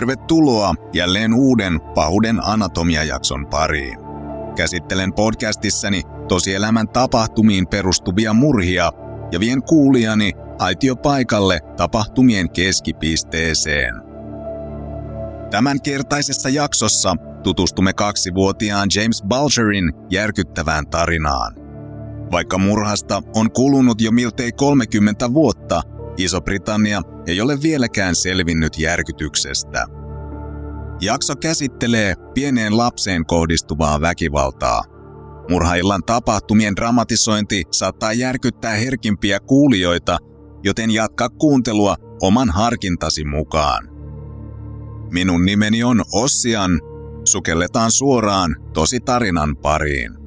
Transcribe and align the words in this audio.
Tervetuloa 0.00 0.74
jälleen 0.92 1.34
uuden 1.34 1.80
Pahuuden 1.94 2.40
anatomiajakson 2.44 3.46
pariin. 3.46 3.98
Käsittelen 4.56 5.12
podcastissani 5.12 6.02
tosielämän 6.28 6.88
tapahtumiin 6.88 7.66
perustuvia 7.66 8.32
murhia 8.32 8.92
ja 9.32 9.40
vien 9.40 9.62
kuulijani 9.62 10.32
aitiopaikalle 10.58 11.60
tapahtumien 11.76 12.50
keskipisteeseen. 12.50 13.94
Tämän 15.50 15.82
kertaisessa 15.82 16.48
jaksossa 16.48 17.16
tutustumme 17.42 17.92
kaksivuotiaan 17.92 18.88
James 18.94 19.22
Bulgerin 19.28 19.92
järkyttävään 20.10 20.86
tarinaan. 20.86 21.54
Vaikka 22.32 22.58
murhasta 22.58 23.22
on 23.34 23.52
kulunut 23.52 24.00
jo 24.00 24.12
miltei 24.12 24.52
30 24.52 25.32
vuotta, 25.32 25.82
Iso-Britannia 26.16 27.02
ei 27.26 27.40
ole 27.40 27.62
vieläkään 27.62 28.14
selvinnyt 28.14 28.78
järkytyksestä. 28.78 29.86
Jakso 31.00 31.36
käsittelee 31.36 32.14
pieneen 32.34 32.76
lapseen 32.76 33.26
kohdistuvaa 33.26 34.00
väkivaltaa. 34.00 34.82
Murhaillan 35.50 36.02
tapahtumien 36.06 36.76
dramatisointi 36.76 37.62
saattaa 37.70 38.12
järkyttää 38.12 38.74
herkimpiä 38.74 39.40
kuulijoita, 39.40 40.18
joten 40.62 40.90
jatka 40.90 41.28
kuuntelua 41.28 41.96
oman 42.22 42.50
harkintasi 42.50 43.24
mukaan. 43.24 43.88
Minun 45.12 45.44
nimeni 45.44 45.84
on 45.84 46.02
Ossian. 46.12 46.70
Sukelletaan 47.24 47.90
suoraan 47.92 48.56
tosi 48.72 49.00
tarinan 49.00 49.56
pariin. 49.56 50.19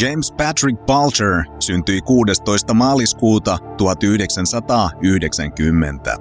James 0.00 0.32
Patrick 0.32 0.86
Balcher 0.86 1.44
syntyi 1.60 2.00
16. 2.00 2.74
maaliskuuta 2.74 3.58
1990. 3.76 6.16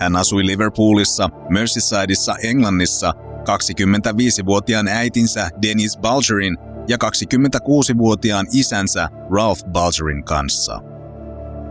Hän 0.00 0.16
asui 0.16 0.46
Liverpoolissa, 0.46 1.30
Merseysideissa, 1.48 2.36
Englannissa 2.42 3.14
25-vuotiaan 3.40 4.88
äitinsä 4.88 5.50
Dennis 5.62 5.98
Balgerin 5.98 6.58
ja 6.88 6.96
26-vuotiaan 7.04 8.46
isänsä 8.52 9.08
Ralph 9.30 9.64
Balgerin 9.72 10.24
kanssa. 10.24 10.80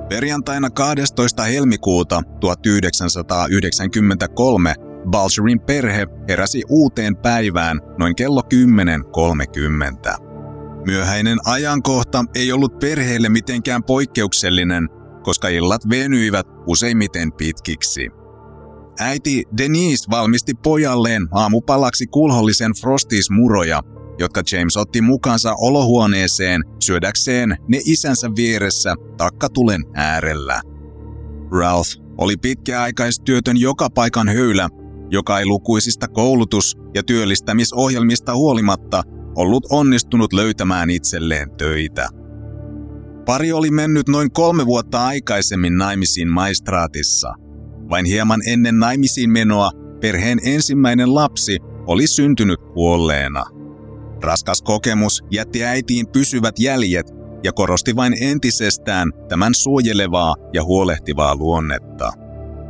Perjantaina 0.10 0.70
12. 0.70 1.44
helmikuuta 1.44 2.22
1993 2.40 4.76
Balgerin 5.10 5.60
perhe 5.60 6.08
heräsi 6.28 6.64
uuteen 6.70 7.18
päivään 7.18 7.82
noin 8.00 8.16
kello 8.16 8.42
10.30. 8.42 10.29
Myöhäinen 10.86 11.38
ajankohta 11.46 12.26
ei 12.36 12.52
ollut 12.52 12.80
perheelle 12.80 13.30
mitenkään 13.30 13.84
poikkeuksellinen, 13.84 14.90
koska 15.24 15.48
illat 15.48 15.90
venyivät 15.90 16.48
useimmiten 16.68 17.32
pitkiksi. 17.32 18.10
Äiti 19.00 19.44
Denise 19.58 20.10
valmisti 20.10 20.54
pojalleen 20.64 21.28
aamupalaksi 21.32 22.08
kulhollisen 22.08 22.72
Frosties-muroja, 22.82 23.82
jotka 24.20 24.42
James 24.52 24.78
otti 24.78 25.02
mukansa 25.02 25.54
olohuoneeseen 25.58 26.64
syödäkseen 26.80 27.58
ne 27.68 27.80
isänsä 27.86 28.30
vieressä 28.36 28.96
takkatulen 29.18 29.82
äärellä. 29.94 30.62
Ralph 31.52 31.90
oli 32.18 32.38
pitkäaikaistyötön 32.38 33.58
joka 33.58 33.90
paikan 33.90 34.30
höylä, 34.30 34.70
joka 35.12 35.40
ei 35.40 35.46
lukuisista 35.46 36.08
koulutus- 36.08 36.78
ja 36.96 37.04
työllistämisohjelmista 37.04 38.36
huolimatta 38.36 39.04
ollut 39.36 39.66
onnistunut 39.70 40.34
löytämään 40.34 40.90
itselleen 40.90 41.52
töitä. 41.58 42.10
Pari 43.26 43.52
oli 43.52 43.72
mennyt 43.72 44.10
noin 44.10 44.32
kolme 44.32 44.66
vuotta 44.66 45.06
aikaisemmin 45.06 45.78
naimisiin 45.78 46.28
maistraatissa. 46.28 47.34
Vain 47.90 48.06
hieman 48.06 48.42
ennen 48.48 48.80
naimisiin 48.80 49.30
menoa 49.30 49.72
perheen 50.02 50.40
ensimmäinen 50.46 51.16
lapsi 51.16 51.58
oli 51.88 52.08
syntynyt 52.08 52.60
kuolleena. 52.74 53.46
Raskas 54.24 54.62
kokemus 54.62 55.24
jätti 55.32 55.64
äitiin 55.64 56.08
pysyvät 56.08 56.60
jäljet 56.60 57.08
ja 57.44 57.54
korosti 57.54 57.96
vain 57.96 58.24
entisestään 58.24 59.12
tämän 59.30 59.56
suojelevaa 59.56 60.36
ja 60.54 60.64
huolehtivaa 60.64 61.36
luonnetta. 61.36 62.12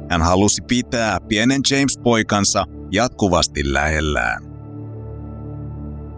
Hän 0.09 0.21
halusi 0.21 0.61
pitää 0.61 1.17
pienen 1.27 1.61
James-poikansa 1.71 2.65
jatkuvasti 2.91 3.73
lähellään. 3.73 4.48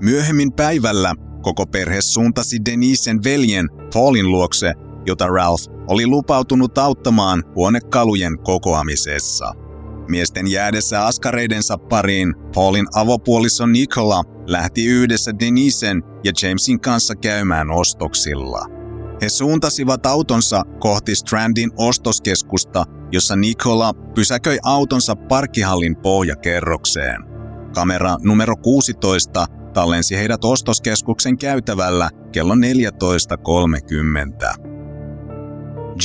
Myöhemmin 0.02 0.54
päivällä 0.54 1.16
koko 1.42 1.66
perhe 1.66 2.02
suuntasi 2.02 2.58
Denisen 2.66 3.24
veljen 3.24 3.70
Paulin 3.94 4.32
luokse, 4.32 4.74
jota 5.06 5.28
Ralph 5.28 5.64
oli 5.88 6.08
lupautunut 6.08 6.78
auttamaan 6.78 7.44
huonekalujen 7.56 8.40
kokoamisessa. 8.40 9.54
Miesten 10.08 10.48
jäädessä 10.48 11.06
askareidensa 11.06 11.78
pariin, 11.78 12.34
Paulin 12.56 12.86
avopuoliso 12.96 13.66
Nicola 13.66 14.24
lähti 14.48 14.86
yhdessä 14.86 15.32
Denisen 15.40 16.04
ja 16.24 16.32
Jamesin 16.42 16.80
kanssa 16.80 17.16
käymään 17.16 17.72
ostoksilla. 17.72 18.66
He 19.22 19.30
suuntasivat 19.30 20.06
autonsa 20.06 20.64
kohti 20.80 21.16
Strandin 21.16 21.72
ostoskeskusta, 21.78 22.86
jossa 23.12 23.36
Nicola 23.36 23.94
pysäköi 23.94 24.60
autonsa 24.64 25.16
parkkihallin 25.16 25.96
pohjakerrokseen. 25.96 27.22
Kamera 27.74 28.18
numero 28.24 28.56
16 28.58 29.48
tallensi 29.74 30.18
heidät 30.18 30.46
ostoskeskuksen 30.46 31.38
käytävällä 31.38 32.10
kello 32.32 32.56
14.30. 32.56 32.62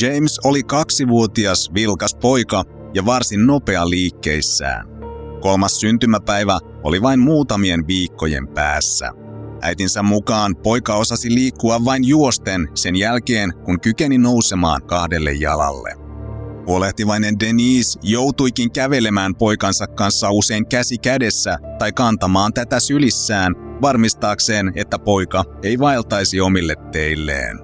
James 0.01 0.39
oli 0.43 0.63
kaksivuotias 0.63 1.73
vilkas 1.73 2.15
poika 2.15 2.63
ja 2.93 3.05
varsin 3.05 3.47
nopea 3.47 3.89
liikkeissään. 3.89 4.87
Kolmas 5.41 5.79
syntymäpäivä 5.79 6.59
oli 6.83 7.01
vain 7.01 7.19
muutamien 7.19 7.87
viikkojen 7.87 8.47
päässä. 8.47 9.11
Äitinsä 9.61 10.03
mukaan 10.03 10.55
poika 10.55 10.95
osasi 10.95 11.33
liikkua 11.33 11.85
vain 11.85 12.07
juosten 12.07 12.67
sen 12.75 12.95
jälkeen, 12.95 13.53
kun 13.65 13.81
kykeni 13.81 14.17
nousemaan 14.17 14.83
kahdelle 14.83 15.33
jalalle. 15.33 16.06
Huolehtivainen 16.67 17.39
Denise 17.39 17.99
joutuikin 18.03 18.71
kävelemään 18.71 19.35
poikansa 19.35 19.87
kanssa 19.87 20.31
usein 20.31 20.67
käsi 20.67 20.97
kädessä 20.97 21.59
tai 21.79 21.91
kantamaan 21.91 22.53
tätä 22.53 22.79
sylissään 22.79 23.55
varmistaakseen, 23.81 24.71
että 24.75 24.99
poika 24.99 25.43
ei 25.63 25.79
vaeltaisi 25.79 26.41
omille 26.41 26.75
teilleen. 26.91 27.59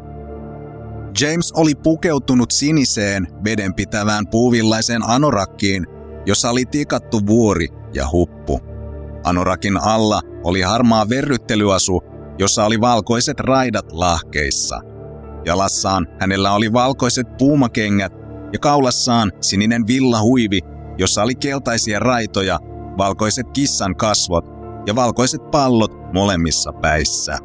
James 1.22 1.52
oli 1.52 1.76
pukeutunut 1.76 2.52
siniseen 2.52 3.28
vedenpitävään 3.44 4.28
puuvillaiseen 4.28 5.04
anorakkiin, 5.04 5.88
jossa 6.26 6.50
oli 6.50 6.66
tikattu 6.66 7.28
vuori 7.28 7.68
ja 7.94 8.08
huppu. 8.12 8.60
Anorakin 9.24 9.78
alla 9.78 10.22
oli 10.44 10.62
harmaa 10.62 11.10
verryttelyasu, 11.10 12.02
jossa 12.40 12.66
oli 12.66 12.82
valkoiset 12.82 13.40
raidat 13.40 13.92
lahkeissa. 13.92 14.82
Jalassaan 15.46 16.08
hänellä 16.20 16.54
oli 16.54 16.74
valkoiset 16.74 17.38
puumakengät 17.38 18.23
ja 18.54 18.60
kaulassaan 18.60 19.32
sininen 19.42 19.88
villahuivi, 19.88 20.60
jossa 20.98 21.24
oli 21.24 21.36
keltaisia 21.36 22.00
raitoja, 22.00 22.60
valkoiset 22.98 23.52
kissan 23.54 23.96
kasvot 23.96 24.46
ja 24.88 24.96
valkoiset 24.96 25.42
pallot 25.52 26.14
molemmissa 26.14 26.72
päissä. 26.74 27.38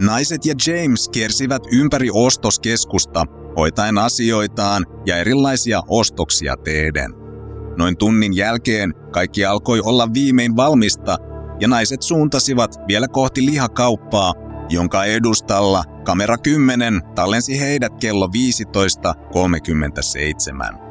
Naiset 0.00 0.46
ja 0.46 0.54
James 0.66 1.08
kiersivät 1.08 1.62
ympäri 1.72 2.08
ostoskeskusta, 2.12 3.24
hoitaen 3.56 3.98
asioitaan 3.98 4.86
ja 5.06 5.16
erilaisia 5.16 5.82
ostoksia 5.88 6.56
teeden. 6.64 7.10
Noin 7.78 7.96
tunnin 7.96 8.36
jälkeen 8.36 8.94
kaikki 9.12 9.44
alkoi 9.44 9.80
olla 9.80 10.08
viimein 10.14 10.56
valmista 10.56 11.16
ja 11.60 11.68
naiset 11.68 12.02
suuntasivat 12.02 12.74
vielä 12.88 13.08
kohti 13.08 13.46
lihakauppaa, 13.46 14.32
jonka 14.70 15.04
edustalla 15.04 15.84
kamera 16.04 16.38
10 16.38 17.02
tallensi 17.14 17.60
heidät 17.60 17.92
kello 18.00 18.30
15.37. 20.72 20.90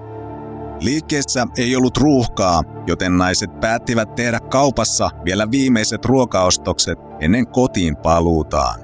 Liikkeessä 0.79 1.47
ei 1.57 1.75
ollut 1.75 1.97
ruuhkaa, 1.97 2.63
joten 2.87 3.17
naiset 3.17 3.59
päättivät 3.59 4.15
tehdä 4.15 4.39
kaupassa 4.39 5.09
vielä 5.25 5.51
viimeiset 5.51 6.05
ruokaostokset 6.05 6.99
ennen 7.19 7.47
kotiin 7.47 7.95
paluutaan. 7.95 8.79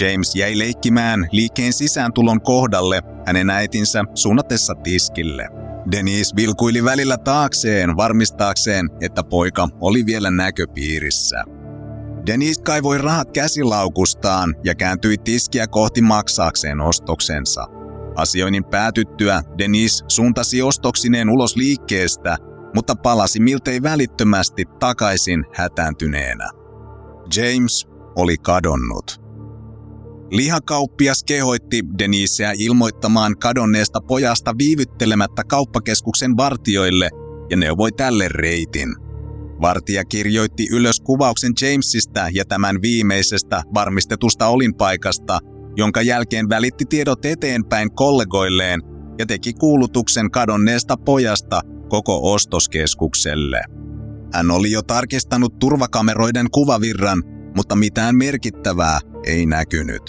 James 0.00 0.36
jäi 0.36 0.58
leikkimään 0.58 1.28
liikkeen 1.32 1.72
sisääntulon 1.72 2.40
kohdalle 2.40 3.02
hänen 3.26 3.50
äitinsä 3.50 4.04
suunnatessa 4.14 4.74
tiskille. 4.74 5.48
Denise 5.92 6.36
vilkuili 6.36 6.84
välillä 6.84 7.18
taakseen 7.18 7.96
varmistaakseen, 7.96 8.90
että 9.00 9.22
poika 9.24 9.68
oli 9.80 10.06
vielä 10.06 10.30
näköpiirissä. 10.30 11.55
Denise 12.26 12.62
kaivoi 12.62 12.98
rahat 12.98 13.30
käsilaukustaan 13.30 14.54
ja 14.64 14.74
kääntyi 14.74 15.18
tiskiä 15.18 15.66
kohti 15.66 16.02
maksaakseen 16.02 16.80
ostoksensa. 16.80 17.66
Asioinnin 18.16 18.64
päätyttyä 18.64 19.42
Denise 19.58 20.04
suuntasi 20.08 20.62
ostoksineen 20.62 21.30
ulos 21.30 21.56
liikkeestä, 21.56 22.36
mutta 22.74 22.96
palasi 22.96 23.40
miltei 23.40 23.82
välittömästi 23.82 24.64
takaisin 24.80 25.44
hätääntyneenä. 25.54 26.50
James 27.36 27.86
oli 28.16 28.36
kadonnut. 28.36 29.20
Lihakauppias 30.30 31.24
kehoitti 31.24 31.82
Deniseä 31.98 32.52
ilmoittamaan 32.58 33.38
kadonneesta 33.38 34.00
pojasta 34.00 34.54
viivyttelemättä 34.58 35.44
kauppakeskuksen 35.44 36.36
vartioille 36.36 37.10
ja 37.50 37.56
neuvoi 37.56 37.92
tälle 37.92 38.28
reitin. 38.28 39.05
Vartija 39.60 40.04
kirjoitti 40.04 40.66
ylös 40.70 41.00
kuvauksen 41.00 41.52
Jamesista 41.60 42.28
ja 42.32 42.44
tämän 42.44 42.82
viimeisestä 42.82 43.62
varmistetusta 43.74 44.46
olinpaikasta, 44.46 45.38
jonka 45.76 46.02
jälkeen 46.02 46.48
välitti 46.48 46.84
tiedot 46.88 47.24
eteenpäin 47.24 47.94
kollegoilleen 47.94 48.80
ja 49.18 49.26
teki 49.26 49.52
kuulutuksen 49.52 50.30
kadonneesta 50.30 50.96
pojasta 50.96 51.60
koko 51.88 52.32
ostoskeskukselle. 52.32 53.60
Hän 54.32 54.50
oli 54.50 54.70
jo 54.70 54.82
tarkistanut 54.82 55.58
turvakameroiden 55.58 56.50
kuvavirran, 56.50 57.22
mutta 57.56 57.76
mitään 57.76 58.16
merkittävää 58.16 59.00
ei 59.26 59.46
näkynyt. 59.46 60.02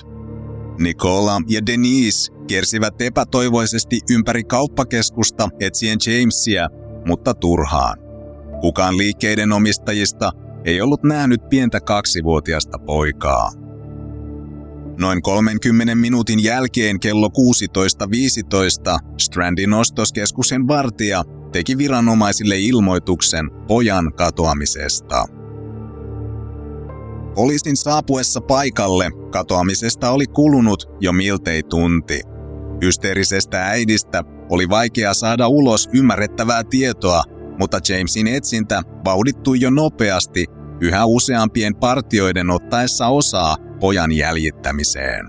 Nicola 0.79 1.41
ja 1.47 1.65
Denise 1.65 2.31
kiersivät 2.47 3.01
epätoivoisesti 3.01 3.99
ympäri 4.09 4.43
kauppakeskusta 4.43 5.49
etsien 5.59 5.97
Jamesia, 6.07 6.67
mutta 7.05 7.33
turhaan. 7.33 8.06
Kukaan 8.61 8.97
liikkeiden 8.97 9.51
omistajista 9.51 10.31
ei 10.65 10.81
ollut 10.81 11.03
nähnyt 11.03 11.49
pientä 11.49 11.81
kaksivuotiasta 11.81 12.79
poikaa. 12.79 13.51
Noin 14.99 15.21
30 15.21 15.95
minuutin 15.95 16.43
jälkeen 16.43 16.99
kello 16.99 17.27
16.15 17.27 18.99
Strandin 19.17 19.73
ostoskeskuksen 19.73 20.67
vartija 20.67 21.23
teki 21.51 21.77
viranomaisille 21.77 22.59
ilmoituksen 22.59 23.51
pojan 23.67 24.13
katoamisesta. 24.13 25.25
Poliisin 27.35 27.77
saapuessa 27.77 28.41
paikalle 28.41 29.11
katoamisesta 29.31 30.11
oli 30.11 30.25
kulunut 30.27 30.89
jo 30.99 31.13
miltei 31.13 31.63
tunti. 31.63 32.21
Hysteerisestä 32.81 33.65
äidistä 33.65 34.23
oli 34.49 34.69
vaikea 34.69 35.13
saada 35.13 35.47
ulos 35.47 35.89
ymmärrettävää 35.93 36.63
tietoa, 36.63 37.23
mutta 37.59 37.79
Jamesin 37.89 38.27
etsintä 38.27 38.83
vauhdittui 39.05 39.61
jo 39.61 39.69
nopeasti 39.69 40.45
yhä 40.81 41.05
useampien 41.05 41.75
partioiden 41.75 42.49
ottaessa 42.49 43.07
osaa 43.07 43.57
pojan 43.79 44.11
jäljittämiseen. 44.11 45.25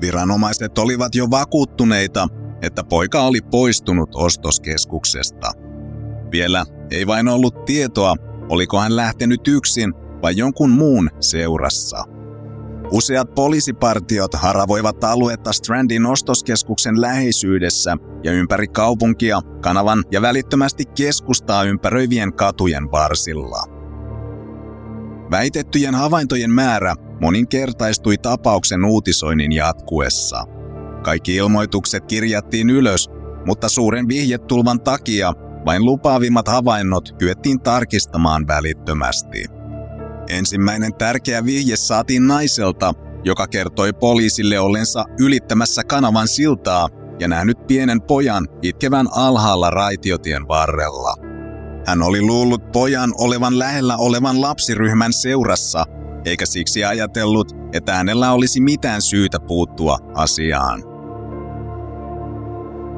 Viranomaiset 0.00 0.78
olivat 0.78 1.14
jo 1.14 1.30
vakuuttuneita, 1.30 2.28
että 2.62 2.84
poika 2.84 3.22
oli 3.22 3.40
poistunut 3.40 4.10
ostoskeskuksesta. 4.14 5.52
Vielä 6.32 6.64
ei 6.90 7.06
vain 7.06 7.28
ollut 7.28 7.64
tietoa, 7.64 8.14
oliko 8.48 8.80
hän 8.80 8.96
lähtenyt 8.96 9.48
yksin 9.48 9.94
vai 10.22 10.36
jonkun 10.36 10.70
muun 10.70 11.10
seurassa. 11.20 12.04
Useat 12.92 13.34
poliisipartiot 13.34 14.34
haravoivat 14.34 15.04
aluetta 15.04 15.52
Strandin 15.52 16.06
ostoskeskuksen 16.06 17.00
läheisyydessä 17.00 17.96
ja 18.24 18.32
ympäri 18.32 18.68
kaupunkia, 18.68 19.40
kanavan 19.60 20.04
ja 20.10 20.22
välittömästi 20.22 20.84
keskustaa 20.84 21.64
ympäröivien 21.64 22.32
katujen 22.32 22.90
varsilla. 22.90 23.64
Väitettyjen 25.30 25.94
havaintojen 25.94 26.50
määrä 26.50 26.94
moninkertaistui 27.20 28.18
tapauksen 28.18 28.84
uutisoinnin 28.84 29.52
jatkuessa. 29.52 30.44
Kaikki 31.02 31.36
ilmoitukset 31.36 32.06
kirjattiin 32.06 32.70
ylös, 32.70 33.10
mutta 33.46 33.68
suuren 33.68 34.08
vihjetulvan 34.08 34.80
takia 34.80 35.32
vain 35.66 35.84
lupaavimmat 35.84 36.48
havainnot 36.48 37.12
kyettiin 37.18 37.60
tarkistamaan 37.60 38.46
välittömästi. 38.46 39.61
Ensimmäinen 40.28 40.94
tärkeä 40.94 41.44
vihje 41.44 41.76
saatiin 41.76 42.26
naiselta, 42.26 42.94
joka 43.24 43.46
kertoi 43.46 43.92
poliisille 43.92 44.60
ollensa 44.60 45.04
ylittämässä 45.20 45.84
kanavan 45.84 46.28
siltaa 46.28 46.88
ja 47.20 47.28
nähnyt 47.28 47.66
pienen 47.66 48.02
pojan 48.02 48.48
itkevän 48.62 49.06
alhaalla 49.10 49.70
raitiotien 49.70 50.48
varrella. 50.48 51.14
Hän 51.86 52.02
oli 52.02 52.22
luullut 52.22 52.72
pojan 52.72 53.12
olevan 53.18 53.58
lähellä 53.58 53.96
olevan 53.96 54.40
lapsiryhmän 54.40 55.12
seurassa, 55.12 55.84
eikä 56.24 56.46
siksi 56.46 56.84
ajatellut, 56.84 57.52
että 57.72 57.94
hänellä 57.94 58.32
olisi 58.32 58.60
mitään 58.60 59.02
syytä 59.02 59.40
puuttua 59.40 59.98
asiaan. 60.14 60.82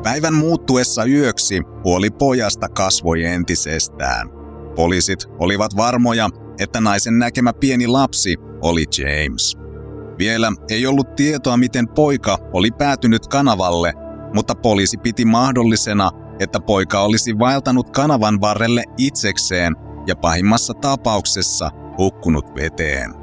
Päivän 0.03 0.35
muuttuessa 0.35 1.05
yöksi 1.05 1.63
huoli 1.85 2.11
pojasta 2.11 2.69
kasvoi 2.69 3.25
entisestään. 3.25 4.29
Poliisit 4.77 5.19
olivat 5.39 5.77
varmoja, 5.77 6.29
että 6.59 6.81
naisen 6.81 7.19
näkemä 7.19 7.53
pieni 7.53 7.87
lapsi 7.87 8.37
oli 8.63 8.85
James. 8.99 9.57
Vielä 10.19 10.53
ei 10.71 10.87
ollut 10.87 11.17
tietoa, 11.17 11.57
miten 11.57 11.89
poika 11.89 12.39
oli 12.53 12.71
päätynyt 12.71 13.27
kanavalle, 13.27 13.93
mutta 14.35 14.55
poliisi 14.55 14.97
piti 14.99 15.25
mahdollisena, 15.25 16.11
että 16.41 16.61
poika 16.61 17.01
olisi 17.01 17.39
vaeltanut 17.39 17.91
kanavan 17.91 18.41
varrelle 18.41 18.85
itsekseen 18.99 19.77
ja 20.07 20.17
pahimmassa 20.17 20.75
tapauksessa 20.75 21.71
hukkunut 21.99 22.55
veteen. 22.55 23.15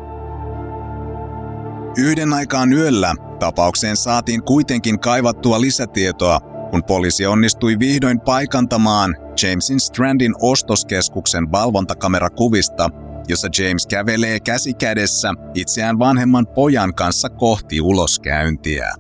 Yhden 1.98 2.34
aikaan 2.34 2.74
yöllä 2.74 3.16
tapaukseen 3.40 3.98
saatiin 3.98 4.44
kuitenkin 4.44 5.00
kaivattua 5.00 5.62
lisätietoa, 5.62 6.40
kun 6.72 6.84
poliisi 6.84 7.26
onnistui 7.26 7.80
vihdoin 7.80 8.20
paikantamaan 8.20 9.16
Jamesin 9.44 9.80
Strandin 9.80 10.34
ostoskeskuksen 10.42 11.52
valvontakamerakuvista 11.52 12.90
jossa 13.28 13.48
James 13.58 13.88
kävelee 13.88 14.40
käsi 14.40 14.74
kädessä 14.74 15.34
itseään 15.54 16.00
vanhemman 16.00 16.48
pojan 16.48 16.94
kanssa 16.94 17.30
kohti 17.30 17.82
uloskäyntiä. 17.82 18.94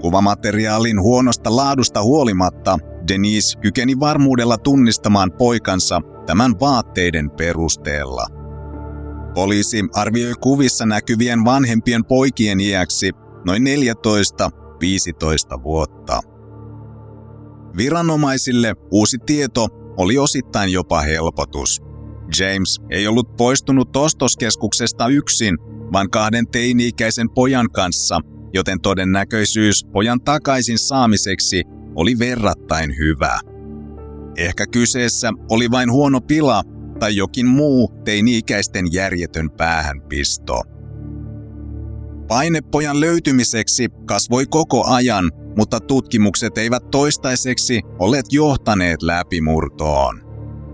Kuvamateriaalin 0.00 1.00
huonosta 1.00 1.56
laadusta 1.56 2.02
huolimatta 2.02 2.78
Denise 3.08 3.58
kykeni 3.58 4.00
varmuudella 4.00 4.58
tunnistamaan 4.58 5.32
poikansa 5.32 6.00
tämän 6.26 6.60
vaatteiden 6.60 7.30
perusteella. 7.30 8.26
Poliisi 9.34 9.84
arvioi 9.94 10.34
kuvissa 10.40 10.86
näkyvien 10.86 11.44
vanhempien 11.44 12.04
poikien 12.04 12.60
iäksi 12.60 13.10
noin 13.46 13.62
14-15 13.62 15.62
vuotta. 15.62 16.20
Viranomaisille 17.76 18.74
uusi 18.90 19.18
tieto 19.26 19.68
oli 19.96 20.18
osittain 20.18 20.72
jopa 20.72 21.00
helpotus– 21.00 21.82
James 22.38 22.80
ei 22.90 23.06
ollut 23.06 23.36
poistunut 23.36 23.96
ostoskeskuksesta 23.96 25.08
yksin, 25.08 25.58
vaan 25.92 26.10
kahden 26.10 26.46
teini-ikäisen 26.48 27.30
pojan 27.34 27.70
kanssa, 27.70 28.20
joten 28.52 28.80
todennäköisyys 28.80 29.84
pojan 29.92 30.20
takaisin 30.20 30.78
saamiseksi 30.78 31.62
oli 31.94 32.18
verrattain 32.18 32.96
hyvä. 32.98 33.40
Ehkä 34.36 34.66
kyseessä 34.66 35.32
oli 35.50 35.70
vain 35.70 35.92
huono 35.92 36.20
pila 36.20 36.62
tai 36.98 37.16
jokin 37.16 37.46
muu 37.46 37.92
teini-ikäisten 38.04 38.92
järjetön 38.92 39.50
päähänpisto. 39.50 40.62
Paine 42.28 42.60
pojan 42.60 43.00
löytymiseksi 43.00 43.88
kasvoi 44.06 44.46
koko 44.46 44.84
ajan, 44.86 45.30
mutta 45.56 45.80
tutkimukset 45.80 46.58
eivät 46.58 46.90
toistaiseksi 46.90 47.80
olleet 47.98 48.26
johtaneet 48.32 49.02
läpimurtoon. 49.02 50.29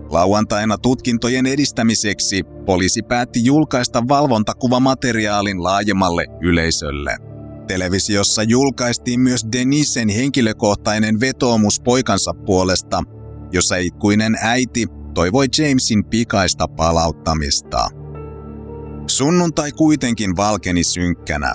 Lauantaina 0.09 0.77
tutkintojen 0.77 1.45
edistämiseksi 1.45 2.43
poliisi 2.65 3.01
päätti 3.03 3.45
julkaista 3.45 4.03
valvontakuvamateriaalin 4.07 5.63
laajemmalle 5.63 6.25
yleisölle. 6.41 7.17
Televisiossa 7.67 8.43
julkaistiin 8.43 9.19
myös 9.19 9.45
Denisen 9.51 10.09
henkilökohtainen 10.09 11.19
vetoomus 11.19 11.79
poikansa 11.79 12.33
puolesta, 12.45 13.03
jossa 13.51 13.75
itkuinen 13.75 14.35
äiti 14.41 14.87
toivoi 15.13 15.45
Jamesin 15.57 16.05
pikaista 16.05 16.67
palauttamista. 16.67 17.87
Sunnuntai 19.07 19.71
kuitenkin 19.71 20.35
valkeni 20.37 20.83
synkkänä. 20.83 21.53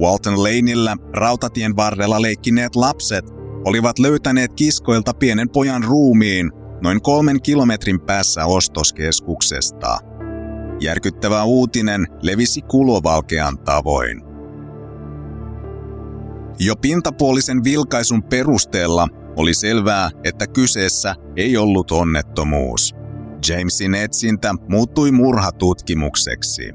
Walton 0.00 0.42
Laneillä 0.42 0.96
rautatien 1.12 1.76
varrella 1.76 2.22
leikkineet 2.22 2.76
lapset 2.76 3.24
olivat 3.64 3.98
löytäneet 3.98 4.52
kiskoilta 4.52 5.14
pienen 5.14 5.50
pojan 5.50 5.84
ruumiin 5.84 6.50
noin 6.82 7.02
kolmen 7.02 7.42
kilometrin 7.42 8.00
päässä 8.00 8.46
ostoskeskuksesta. 8.46 9.98
Järkyttävä 10.80 11.44
uutinen 11.44 12.06
levisi 12.22 12.62
kulovalkean 12.62 13.58
tavoin. 13.58 14.22
Jo 16.58 16.76
pintapuolisen 16.76 17.64
vilkaisun 17.64 18.22
perusteella 18.22 19.08
oli 19.36 19.54
selvää, 19.54 20.10
että 20.24 20.46
kyseessä 20.46 21.14
ei 21.36 21.56
ollut 21.56 21.90
onnettomuus. 21.90 22.94
Jamesin 23.48 23.94
etsintä 23.94 24.54
muuttui 24.68 25.12
murhatutkimukseksi. 25.12 26.72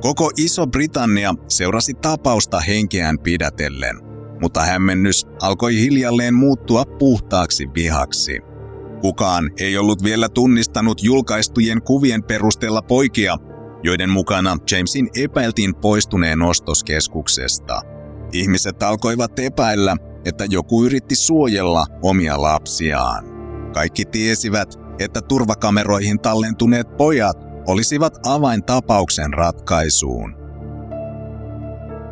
Koko 0.00 0.30
Iso-Britannia 0.36 1.34
seurasi 1.48 1.94
tapausta 1.94 2.60
henkeään 2.60 3.18
pidätellen– 3.18 4.00
mutta 4.40 4.60
hämmennys 4.60 5.26
alkoi 5.42 5.76
hiljalleen 5.76 6.34
muuttua 6.34 6.84
puhtaaksi 6.84 7.66
vihaksi. 7.74 8.40
Kukaan 9.00 9.50
ei 9.58 9.78
ollut 9.78 10.04
vielä 10.04 10.28
tunnistanut 10.28 11.02
julkaistujen 11.02 11.82
kuvien 11.82 12.22
perusteella 12.22 12.82
poikia, 12.82 13.36
joiden 13.82 14.10
mukana 14.10 14.56
Jamesin 14.70 15.08
epäiltiin 15.16 15.74
poistuneen 15.74 16.42
ostoskeskuksesta. 16.42 17.80
Ihmiset 18.32 18.82
alkoivat 18.82 19.38
epäillä, 19.38 19.96
että 20.24 20.44
joku 20.50 20.84
yritti 20.84 21.14
suojella 21.14 21.86
omia 22.02 22.42
lapsiaan. 22.42 23.24
Kaikki 23.74 24.04
tiesivät, 24.04 24.74
että 24.98 25.20
turvakameroihin 25.20 26.20
tallentuneet 26.20 26.96
pojat 26.96 27.36
olisivat 27.68 28.26
avain 28.26 28.64
tapauksen 28.64 29.32
ratkaisuun. 29.32 30.39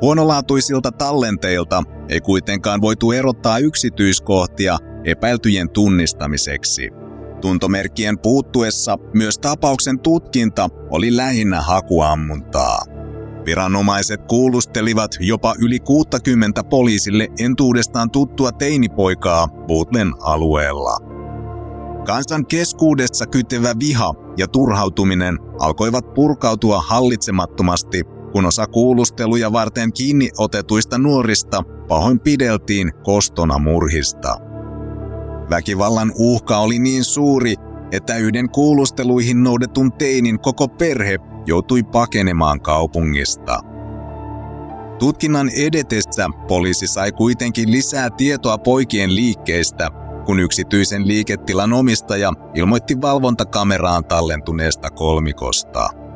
Huonolaatuisilta 0.01 0.93
tallenteilta 0.93 1.83
ei 2.09 2.21
kuitenkaan 2.21 2.81
voitu 2.81 3.13
erottaa 3.13 3.59
yksityiskohtia 3.59 4.79
epäiltyjen 5.05 5.71
tunnistamiseksi. 5.71 6.91
Tuntomerkkien 7.41 8.19
puuttuessa 8.19 8.99
myös 9.15 9.39
tapauksen 9.39 10.01
tutkinta 10.01 10.69
oli 10.91 11.17
lähinnä 11.17 11.61
hakuammuntaa. 11.61 12.83
Viranomaiset 13.47 14.21
kuulustelivat 14.29 15.11
jopa 15.21 15.55
yli 15.59 15.81
60 15.81 16.65
poliisille 16.65 17.29
entuudestaan 17.39 18.11
tuttua 18.11 18.53
teinipoikaa 18.53 19.49
Butlen 19.49 20.13
alueella. 20.21 20.99
Kansan 22.07 22.47
keskuudessa 22.47 23.27
kytevä 23.27 23.75
viha 23.79 24.15
ja 24.37 24.49
turhautuminen 24.49 25.39
alkoivat 25.59 26.15
purkautua 26.15 26.81
hallitsemattomasti, 26.81 28.03
kun 28.39 28.47
osa 28.47 28.67
kuulusteluja 28.67 29.53
varten 29.53 29.93
kiinni 29.93 30.31
otetuista 30.39 30.99
nuorista 30.99 31.63
pahoinpideltiin 31.89 32.93
kostona 33.03 33.59
murhista. 33.59 34.37
Väkivallan 35.51 36.13
uhka 36.19 36.59
oli 36.59 36.79
niin 36.79 37.05
suuri, 37.05 37.55
että 37.93 38.17
yhden 38.17 38.51
kuulusteluihin 38.51 39.43
noudetun 39.43 39.93
teinin 39.93 40.41
koko 40.41 40.69
perhe 40.69 41.17
joutui 41.47 41.83
pakenemaan 41.83 42.61
kaupungista. 42.61 43.61
Tutkinnan 44.99 45.51
edetessä 45.57 46.29
poliisi 46.49 46.87
sai 46.87 47.13
kuitenkin 47.13 47.71
lisää 47.71 48.11
tietoa 48.11 48.59
poikien 48.59 49.15
liikkeistä, 49.15 49.91
kun 50.27 50.41
yksityisen 50.41 51.09
liiketilan 51.09 51.73
omistaja 51.73 52.33
ilmoitti 52.55 53.01
valvontakameraan 53.01 54.05
tallentuneesta 54.05 54.91
kolmikosta. 54.91 56.08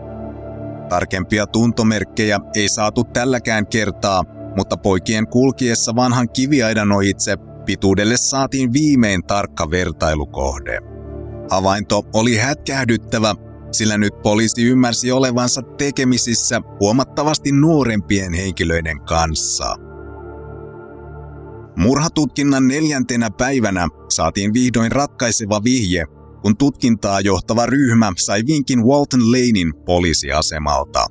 Tarkempia 0.93 1.47
tuntomerkkejä 1.47 2.41
ei 2.55 2.69
saatu 2.69 3.05
tälläkään 3.05 3.67
kertaa, 3.67 4.25
mutta 4.57 4.77
poikien 4.77 5.27
kulkiessa 5.27 5.95
vanhan 5.95 6.29
kiviaidan 6.29 6.93
ohitse 6.93 7.37
pituudelle 7.65 8.17
saatiin 8.17 8.73
viimein 8.73 9.25
tarkka 9.25 9.71
vertailukohde. 9.71 10.79
Havainto 11.51 12.03
oli 12.15 12.37
hätkähdyttävä, 12.37 13.35
sillä 13.71 13.99
nyt 13.99 14.23
poliisi 14.23 14.63
ymmärsi 14.63 15.13
olevansa 15.13 15.63
tekemisissä 15.63 16.61
huomattavasti 16.81 17.53
nuorempien 17.53 18.33
henkilöiden 18.33 19.01
kanssa. 19.01 19.77
Murhatutkinnan 21.77 22.69
neljäntenä 22.69 23.31
päivänä 23.31 23.89
saatiin 24.09 24.55
vihdoin 24.55 24.93
ratkaiseva 24.93 25.65
vihje, 25.65 26.05
kun 26.43 26.57
tutkintaa 26.57 27.21
johtava 27.21 27.67
ryhmä 27.67 28.13
sai 28.19 28.43
vinkin 28.47 28.85
Walton 28.85 29.33
Lanein 29.33 29.73
poliisiasemalta. 29.85 31.07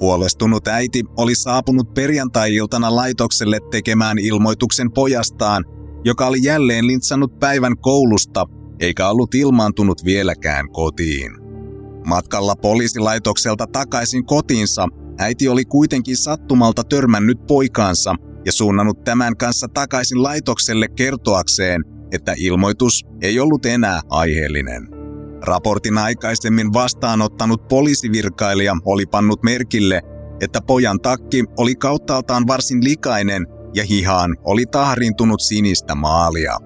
Huolestunut 0.00 0.68
äiti 0.68 1.04
oli 1.16 1.34
saapunut 1.34 1.94
perjantai-iltana 1.94 2.96
laitokselle 2.96 3.58
tekemään 3.70 4.18
ilmoituksen 4.18 4.92
pojastaan, 4.92 5.64
joka 6.04 6.26
oli 6.26 6.38
jälleen 6.42 6.86
lintsannut 6.86 7.38
päivän 7.38 7.78
koulusta 7.78 8.46
eikä 8.80 9.08
ollut 9.08 9.34
ilmaantunut 9.34 10.04
vieläkään 10.04 10.70
kotiin. 10.72 11.32
Matkalla 12.06 12.56
poliisilaitokselta 12.56 13.66
takaisin 13.66 14.26
kotiinsa 14.26 14.88
äiti 15.18 15.48
oli 15.48 15.64
kuitenkin 15.64 16.16
sattumalta 16.16 16.84
törmännyt 16.84 17.46
poikaansa 17.46 18.14
ja 18.46 18.52
suunnannut 18.52 19.04
tämän 19.04 19.36
kanssa 19.36 19.68
takaisin 19.74 20.22
laitokselle 20.22 20.88
kertoakseen, 20.88 21.82
että 22.12 22.34
ilmoitus 22.36 23.06
ei 23.22 23.40
ollut 23.40 23.66
enää 23.66 24.00
aiheellinen. 24.08 24.88
Raportin 25.46 25.98
aikaisemmin 25.98 26.72
vastaanottanut 26.72 27.68
poliisivirkailija 27.68 28.76
oli 28.84 29.06
pannut 29.06 29.42
merkille, 29.42 30.02
että 30.40 30.60
pojan 30.66 31.00
takki 31.00 31.44
oli 31.58 31.74
kauttaaltaan 31.74 32.46
varsin 32.46 32.84
likainen 32.84 33.46
ja 33.74 33.84
hihaan 33.84 34.36
oli 34.44 34.66
tahrintunut 34.66 35.40
sinistä 35.40 35.94
maalia. 35.94 36.56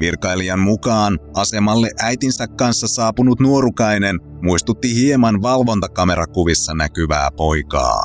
Virkailijan 0.00 0.60
mukaan 0.60 1.18
asemalle 1.34 1.90
äitinsä 2.02 2.46
kanssa 2.46 2.88
saapunut 2.88 3.40
nuorukainen 3.40 4.20
muistutti 4.42 4.94
hieman 4.94 5.42
valvontakamerakuvissa 5.42 6.74
näkyvää 6.74 7.30
poikaa. 7.36 8.04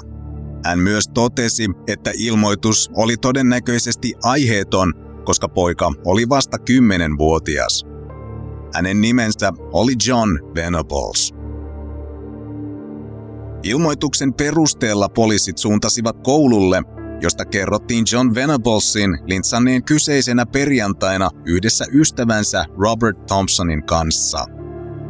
Hän 0.65 0.79
myös 0.79 1.07
totesi, 1.07 1.69
että 1.87 2.11
ilmoitus 2.17 2.91
oli 2.95 3.17
todennäköisesti 3.17 4.13
aiheeton, 4.23 4.93
koska 5.25 5.49
poika 5.49 5.91
oli 6.05 6.29
vasta 6.29 6.57
10-vuotias. 6.57 7.85
Hänen 8.73 9.01
nimensä 9.01 9.51
oli 9.71 9.93
John 10.07 10.39
Venables. 10.55 11.33
Ilmoituksen 13.63 14.33
perusteella 14.33 15.09
poliisit 15.09 15.57
suuntasivat 15.57 16.15
koululle, 16.23 16.83
josta 17.21 17.45
kerrottiin 17.45 18.05
John 18.11 18.35
Venablesin 18.35 19.17
lintsanneen 19.25 19.83
kyseisenä 19.83 20.45
perjantaina 20.45 21.29
yhdessä 21.45 21.85
ystävänsä 21.93 22.65
Robert 22.77 23.25
Thompsonin 23.25 23.85
kanssa. 23.85 24.45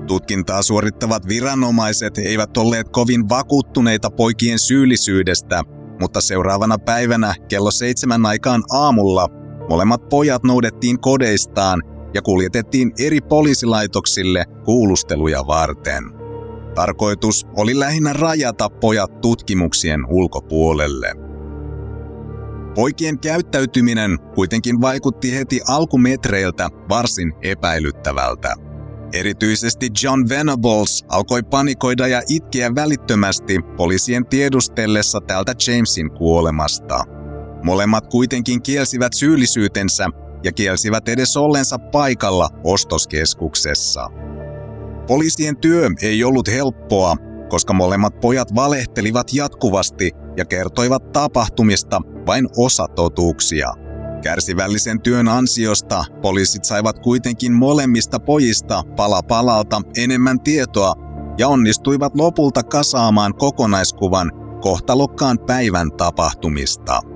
Tutkintaa 0.08 0.62
suorittavat 0.62 1.28
viranomaiset 1.28 2.18
eivät 2.18 2.58
olleet 2.58 2.90
kovin 2.90 3.30
vakuuttuneita 3.30 4.12
poikien 4.12 4.60
syyllisyydestä, 4.60 5.64
mutta 6.00 6.22
seuraavana 6.22 6.78
päivänä 6.78 7.36
kello 7.50 7.72
seitsemän 7.72 8.26
aikaan 8.26 8.64
aamulla 8.72 9.43
molemmat 9.70 10.10
pojat 10.10 10.44
noudettiin 10.44 11.00
kodeistaan 11.00 11.82
ja 12.14 12.22
kuljetettiin 12.22 12.92
eri 13.00 13.22
poliisilaitoksille 13.22 14.46
kuulusteluja 14.66 15.48
varten. 15.48 16.04
Tarkoitus 16.76 17.48
oli 17.58 17.80
lähinnä 17.80 18.14
rajata 18.14 18.70
pojat 18.70 19.22
tutkimuksien 19.22 20.06
ulkopuolelle. 20.10 21.14
Poikien 22.76 23.20
käyttäytyminen 23.20 24.20
kuitenkin 24.36 24.82
vaikutti 24.82 25.36
heti 25.36 25.62
alkumetreiltä 25.68 26.70
varsin 26.90 27.34
epäilyttävältä. 27.42 28.56
Erityisesti 29.14 29.90
John 30.04 30.30
Venables 30.30 31.06
alkoi 31.10 31.44
panikoida 31.44 32.08
ja 32.08 32.22
itkeä 32.30 32.76
välittömästi 32.76 33.60
poliisien 33.78 34.26
tiedustellessa 34.26 35.22
tältä 35.22 35.54
Jamesin 35.68 36.12
kuolemasta. 36.12 37.13
Molemmat 37.64 38.08
kuitenkin 38.08 38.62
kielsivät 38.62 39.14
syyllisyytensä 39.14 40.10
ja 40.44 40.52
kielsivät 40.52 41.10
edes 41.10 41.38
ollensa 41.38 41.80
paikalla 41.80 42.50
ostoskeskuksessa. 42.64 44.10
Poliisien 45.08 45.58
työ 45.58 45.90
ei 46.02 46.24
ollut 46.24 46.48
helppoa, 46.48 47.16
koska 47.50 47.74
molemmat 47.74 48.20
pojat 48.20 48.56
valehtelivat 48.56 49.34
jatkuvasti 49.34 50.12
ja 50.38 50.46
kertoivat 50.46 51.12
tapahtumista 51.12 52.02
vain 52.28 52.48
osatotuuksia. 52.58 53.74
Kärsivällisen 54.24 55.02
työn 55.02 55.28
ansiosta 55.28 56.06
poliisit 56.22 56.64
saivat 56.64 57.00
kuitenkin 57.00 57.54
molemmista 57.54 58.20
pojista 58.20 58.84
pala 58.96 59.22
palalta 59.22 59.82
enemmän 59.98 60.40
tietoa 60.40 60.94
ja 61.38 61.48
onnistuivat 61.48 62.16
lopulta 62.16 62.64
kasaamaan 62.64 63.36
kokonaiskuvan 63.36 64.32
kohtalokkaan 64.62 65.40
päivän 65.48 65.92
tapahtumista. 65.98 67.13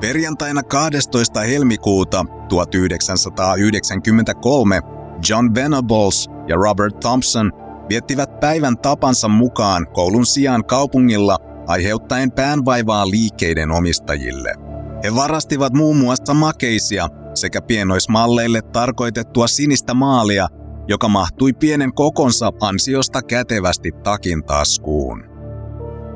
Perjantaina 0.00 0.62
12. 0.62 1.40
helmikuuta 1.40 2.24
1993 2.48 4.80
John 5.28 5.54
Venables 5.54 6.30
ja 6.48 6.56
Robert 6.56 7.00
Thompson 7.00 7.52
viettivät 7.88 8.40
päivän 8.40 8.78
tapansa 8.78 9.28
mukaan 9.28 9.86
koulun 9.92 10.26
sijaan 10.26 10.64
kaupungilla 10.64 11.38
aiheuttaen 11.66 12.32
päänvaivaa 12.32 13.10
liikkeiden 13.10 13.70
omistajille. 13.70 14.69
He 15.04 15.14
varastivat 15.14 15.72
muun 15.72 15.96
muassa 15.96 16.34
makeisia 16.34 17.08
sekä 17.34 17.62
pienoismalleille 17.62 18.62
tarkoitettua 18.62 19.46
sinistä 19.46 19.94
maalia, 19.94 20.48
joka 20.88 21.08
mahtui 21.08 21.52
pienen 21.52 21.94
kokonsa 21.94 22.52
ansiosta 22.60 23.22
kätevästi 23.22 23.92
takin 23.92 24.44
taskuun. 24.44 25.24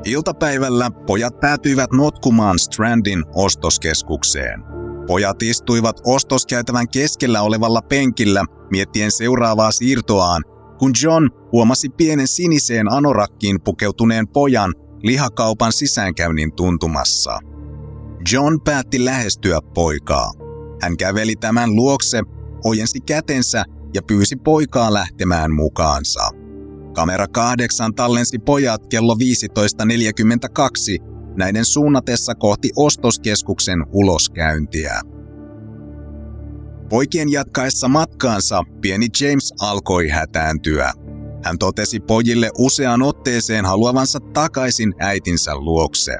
Iltapäivällä 0.05 0.91
pojat 1.07 1.39
päätyivät 1.39 1.91
notkumaan 1.91 2.59
Strandin 2.59 3.23
ostoskeskukseen. 3.35 4.63
Pojat 5.07 5.43
istuivat 5.43 6.01
ostoskäytävän 6.05 6.89
keskellä 6.89 7.41
olevalla 7.41 7.81
penkillä 7.81 8.45
miettien 8.71 9.11
seuraavaa 9.11 9.71
siirtoaan, 9.71 10.43
kun 10.79 10.91
John 11.03 11.29
huomasi 11.51 11.89
pienen 11.89 12.27
siniseen 12.27 12.91
anorakkiin 12.91 13.61
pukeutuneen 13.61 14.27
pojan 14.27 14.73
lihakaupan 15.03 15.73
sisäänkäynnin 15.73 16.55
tuntumassa. 16.55 17.39
John 18.31 18.59
päätti 18.65 19.05
lähestyä 19.05 19.59
poikaa. 19.73 20.31
Hän 20.81 20.97
käveli 20.97 21.35
tämän 21.35 21.75
luokse, 21.75 22.21
ojensi 22.63 23.01
kätensä 23.01 23.65
ja 23.93 24.01
pyysi 24.07 24.35
poikaa 24.35 24.93
lähtemään 24.93 25.51
mukaansa. 25.51 26.29
Kamera 26.93 27.27
kahdeksan 27.27 27.95
tallensi 27.95 28.39
pojat 28.39 28.87
kello 28.87 29.13
15.42 29.13 29.19
näiden 31.37 31.65
suunnatessa 31.65 32.35
kohti 32.35 32.69
ostoskeskuksen 32.75 33.85
uloskäyntiä. 33.91 35.01
Poikien 36.89 37.31
jatkaessa 37.31 37.87
matkaansa 37.87 38.63
pieni 38.81 39.07
James 39.21 39.53
alkoi 39.61 40.07
hätääntyä. 40.07 40.91
Hän 41.43 41.57
totesi 41.57 41.99
pojille 41.99 42.49
useaan 42.57 43.01
otteeseen 43.01 43.65
haluavansa 43.65 44.19
takaisin 44.19 44.93
äitinsä 44.99 45.55
luokse. 45.55 46.17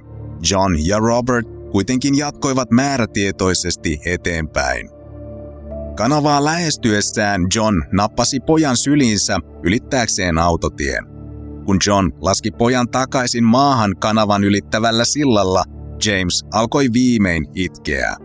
John 0.52 0.76
ja 0.86 1.00
Robert 1.00 1.55
kuitenkin 1.76 2.18
jatkoivat 2.18 2.72
määrätietoisesti 2.72 4.00
eteenpäin. 4.06 4.90
Kanavaa 5.96 6.44
lähestyessään 6.44 7.42
John 7.56 7.82
nappasi 7.92 8.40
pojan 8.40 8.78
syliinsä 8.78 9.40
ylittääkseen 9.64 10.38
autotien. 10.38 11.06
Kun 11.66 11.78
John 11.88 12.12
laski 12.22 12.52
pojan 12.52 12.90
takaisin 12.90 13.44
maahan 13.44 13.96
kanavan 14.00 14.44
ylittävällä 14.44 15.06
sillalla, 15.06 15.64
James 16.06 16.46
alkoi 16.54 16.88
viimein 16.94 17.46
itkeä. 17.56 18.16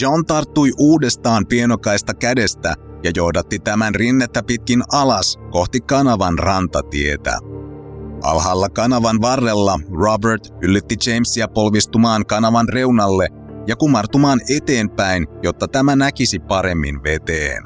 John 0.00 0.24
tarttui 0.26 0.70
uudestaan 0.78 1.46
pienokaista 1.46 2.14
kädestä 2.14 2.74
ja 3.04 3.10
johdatti 3.16 3.58
tämän 3.58 3.94
rinnettä 3.94 4.42
pitkin 4.42 4.82
alas 4.92 5.38
kohti 5.50 5.80
kanavan 5.80 6.38
rantatietä. 6.38 7.38
Alhaalla 8.22 8.68
kanavan 8.68 9.20
varrella 9.20 9.80
Robert 9.92 10.48
yllytti 10.62 10.96
Jamesia 11.06 11.48
polvistumaan 11.48 12.26
kanavan 12.26 12.68
reunalle 12.68 13.28
ja 13.66 13.76
kumartumaan 13.76 14.40
eteenpäin, 14.56 15.26
jotta 15.42 15.68
tämä 15.68 15.96
näkisi 15.96 16.38
paremmin 16.38 17.02
veteen. 17.02 17.62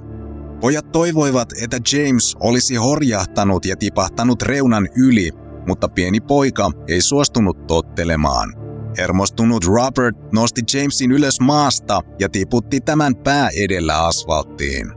Pojat 0.61 0.93
toivoivat, 0.93 1.49
että 1.63 1.79
James 1.93 2.37
olisi 2.41 2.75
horjahtanut 2.75 3.65
ja 3.65 3.77
tipahtanut 3.77 4.43
reunan 4.43 4.89
yli, 4.97 5.31
mutta 5.69 5.89
pieni 5.89 6.21
poika 6.21 6.71
ei 6.89 7.01
suostunut 7.01 7.67
tottelemaan. 7.67 8.55
Hermostunut 8.99 9.65
Robert 9.65 10.17
nosti 10.33 10.63
Jamesin 10.75 11.13
ylös 11.13 11.41
maasta 11.41 12.01
ja 12.19 12.29
tiputti 12.29 12.81
tämän 12.81 13.17
pää 13.17 13.49
edellä 13.65 14.07
asfalttiin. 14.07 14.93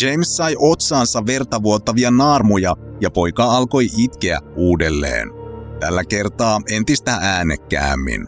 James 0.00 0.36
sai 0.36 0.56
otsaansa 0.58 1.26
verta 1.26 1.62
vuottavia 1.62 2.10
naarmuja 2.10 2.74
ja 3.02 3.10
poika 3.10 3.44
alkoi 3.44 3.88
itkeä 3.98 4.38
uudelleen. 4.56 5.30
Tällä 5.80 6.04
kertaa 6.04 6.60
entistä 6.70 7.18
äänekkäämmin. 7.20 8.26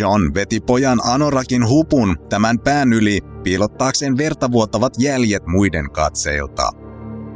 John 0.00 0.34
veti 0.34 0.60
pojan 0.60 1.00
Anorakin 1.04 1.68
hupun 1.68 2.16
tämän 2.28 2.58
pään 2.58 2.92
yli 2.92 3.20
piilottaakseen 3.42 4.16
vertavuotavat 4.16 4.92
jäljet 4.98 5.46
muiden 5.46 5.90
katseilta. 5.90 6.70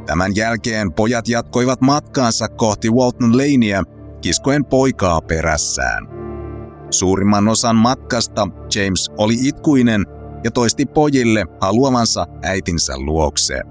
Tämän 0.05 0.35
jälkeen 0.35 0.93
pojat 0.93 1.27
jatkoivat 1.27 1.81
matkaansa 1.81 2.47
kohti 2.47 2.89
Walton 2.89 3.37
Lanea 3.37 3.83
kiskoen 4.21 4.65
poikaa 4.65 5.21
perässään. 5.21 6.07
Suurimman 6.89 7.47
osan 7.47 7.75
matkasta 7.75 8.47
James 8.75 9.11
oli 9.17 9.35
itkuinen 9.41 10.05
ja 10.43 10.51
toisti 10.51 10.85
pojille 10.85 11.45
haluamansa 11.61 12.27
äitinsä 12.41 12.93
luokse. 12.97 13.61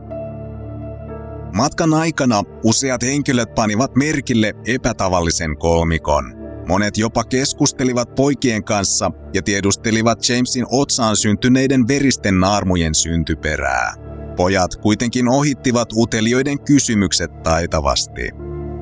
Matkan 1.53 1.95
aikana 1.95 2.43
useat 2.65 3.03
henkilöt 3.03 3.55
panivat 3.55 3.97
merkille 3.97 4.55
epätavallisen 4.67 5.57
kolmikon– 5.57 6.35
Monet 6.69 6.99
jopa 6.99 7.25
keskustelivat 7.25 8.15
poikien 8.15 8.65
kanssa 8.65 9.11
ja 9.35 9.43
tiedustelivat 9.43 10.29
Jamesin 10.29 10.67
otsaan 10.71 11.17
syntyneiden 11.17 11.89
veristen 11.89 12.41
naarmujen 12.41 12.95
syntyperää. 12.95 13.95
Pojat 14.37 14.77
kuitenkin 14.77 15.29
ohittivat 15.29 15.89
utelijoiden 15.97 16.61
kysymykset 16.61 17.43
taitavasti. 17.43 18.31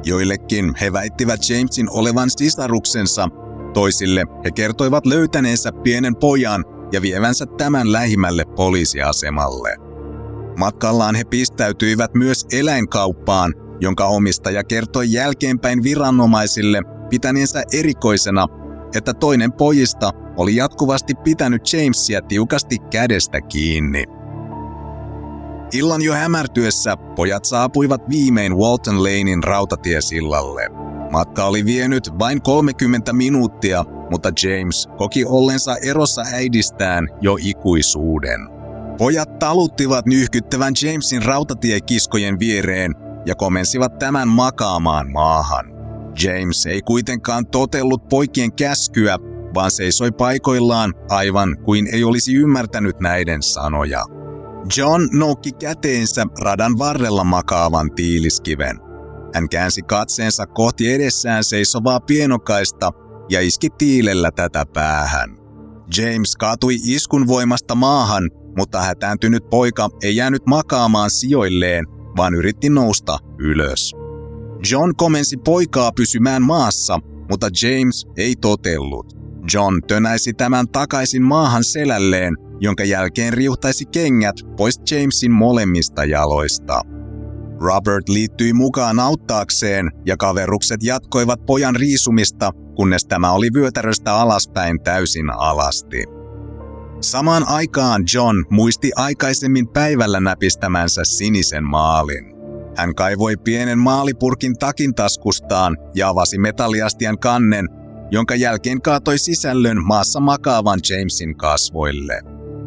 Joillekin 0.05 0.75
he 0.81 0.93
väittivät 0.93 1.41
Jamesin 1.49 1.91
olevan 1.91 2.31
sisaruksensa, 2.31 3.29
toisille 3.75 4.27
he 4.45 4.51
kertoivat 4.51 5.07
löytäneensä 5.07 5.73
pienen 5.73 6.17
pojan 6.17 6.65
ja 6.93 7.03
vievänsä 7.03 7.47
tämän 7.47 7.93
lähimmälle 7.93 8.45
poliisiasemalle. 8.57 9.90
Matkallaan 10.57 11.15
he 11.15 11.25
pistäytyivät 11.25 12.15
myös 12.15 12.47
eläinkauppaan, 12.53 13.55
jonka 13.81 14.07
omistaja 14.07 14.65
kertoi 14.65 15.13
jälkeenpäin 15.13 15.83
viranomaisille, 15.83 16.83
pitäneensä 17.11 17.63
erikoisena, 17.73 18.47
että 18.95 19.15
toinen 19.15 19.53
pojista 19.53 20.11
oli 20.37 20.57
jatkuvasti 20.57 21.15
pitänyt 21.25 21.73
Jamesia 21.73 22.23
tiukasti 22.23 22.79
kädestä 22.91 23.41
kiinni. 23.41 24.05
Illan 25.73 26.03
jo 26.03 26.13
hämärtyessä 26.13 26.97
pojat 26.97 27.45
saapuivat 27.45 28.11
viimein 28.11 28.57
Walton 28.57 29.03
Lanein 29.03 29.43
rautatiesillalle. 29.43 30.69
Matka 31.11 31.45
oli 31.45 31.65
vienyt 31.65 32.19
vain 32.19 32.43
30 32.43 33.13
minuuttia, 33.13 33.85
mutta 34.11 34.33
James 34.43 34.89
koki 34.99 35.25
ollensa 35.25 35.77
erossa 35.77 36.23
äidistään 36.33 37.09
jo 37.21 37.37
ikuisuuden. 37.41 38.60
Pojat 39.01 39.39
taluttivat 39.39 40.07
nyhkyttävän 40.07 40.75
Jamesin 40.83 41.23
rautatiekiskojen 41.23 42.39
viereen 42.39 42.95
ja 43.27 43.35
komensivat 43.35 43.99
tämän 43.99 44.29
makaamaan 44.29 45.13
maahan. 45.13 45.67
James 46.23 46.67
ei 46.67 46.83
kuitenkaan 46.83 47.47
totellut 47.47 48.09
poikien 48.09 48.53
käskyä, 48.53 49.19
vaan 49.55 49.71
seisoi 49.71 50.13
paikoillaan 50.13 50.95
aivan 51.09 51.57
kuin 51.65 51.95
ei 51.95 52.05
olisi 52.05 52.35
ymmärtänyt 52.35 53.01
näiden 53.01 53.43
sanoja. 53.43 54.05
John 54.77 55.09
noukki 55.13 55.53
käteensä 55.53 56.27
radan 56.41 56.79
varrella 56.79 57.25
makaavan 57.25 57.91
tiiliskiven. 57.95 58.81
Hän 59.35 59.49
käänsi 59.49 59.83
katseensa 59.83 60.47
kohti 60.47 60.93
edessään 60.93 61.45
seisovaa 61.45 62.01
pienokaista 62.01 62.91
ja 63.31 63.41
iski 63.41 63.69
tiilellä 63.79 64.31
tätä 64.31 64.67
päähän. 64.75 65.31
James 65.97 66.37
kaatui 66.37 66.75
iskun 66.85 67.27
voimasta 67.27 67.75
maahan, 67.75 68.31
mutta 68.57 68.83
hätääntynyt 68.83 69.51
poika 69.51 69.89
ei 70.03 70.17
jäänyt 70.17 70.47
makaamaan 70.47 71.11
sijoilleen, 71.11 71.87
vaan 72.17 72.35
yritti 72.35 72.71
nousta 72.71 73.19
ylös. 73.39 73.95
John 74.71 74.93
komensi 74.97 75.37
poikaa 75.37 75.93
pysymään 75.93 76.43
maassa, 76.43 77.01
mutta 77.31 77.49
James 77.63 78.07
ei 78.17 78.37
totellut. 78.37 79.21
John 79.55 79.75
tönäisi 79.87 80.33
tämän 80.33 80.69
takaisin 80.69 81.23
maahan 81.23 81.65
selälleen, 81.65 82.37
jonka 82.61 82.85
jälkeen 82.85 83.33
riuhtaisi 83.33 83.85
kengät 83.87 84.37
pois 84.57 84.81
Jamesin 84.91 85.33
molemmista 85.33 86.05
jaloista. 86.05 86.81
Robert 87.61 88.09
liittyi 88.09 88.53
mukaan 88.53 89.01
auttaakseen 89.01 89.91
ja 90.07 90.17
kaverukset 90.17 90.83
jatkoivat 90.83 91.47
pojan 91.47 91.77
riisumista, 91.77 92.51
kunnes 92.77 93.05
tämä 93.07 93.33
oli 93.33 93.49
vyötäröstä 93.55 94.15
alaspäin 94.15 94.81
täysin 94.83 95.31
alasti. 95.31 96.20
Samaan 97.01 97.49
aikaan 97.49 98.05
John 98.15 98.45
muisti 98.51 98.91
aikaisemmin 98.97 99.69
päivällä 99.69 100.21
näpistämänsä 100.21 101.05
sinisen 101.05 101.65
maalin. 101.65 102.35
Hän 102.77 102.95
kaivoi 102.95 103.37
pienen 103.37 103.79
maalipurkin 103.79 104.57
takin 104.59 104.95
taskustaan 104.95 105.77
ja 105.95 106.09
avasi 106.09 106.39
metalliastian 106.39 107.19
kannen, 107.19 107.69
jonka 108.11 108.35
jälkeen 108.35 108.83
kaatoi 108.83 109.19
sisällön 109.19 109.85
maassa 109.85 110.21
makaavan 110.21 110.81
Jamesin 110.91 111.37
kasvoille. 111.37 112.21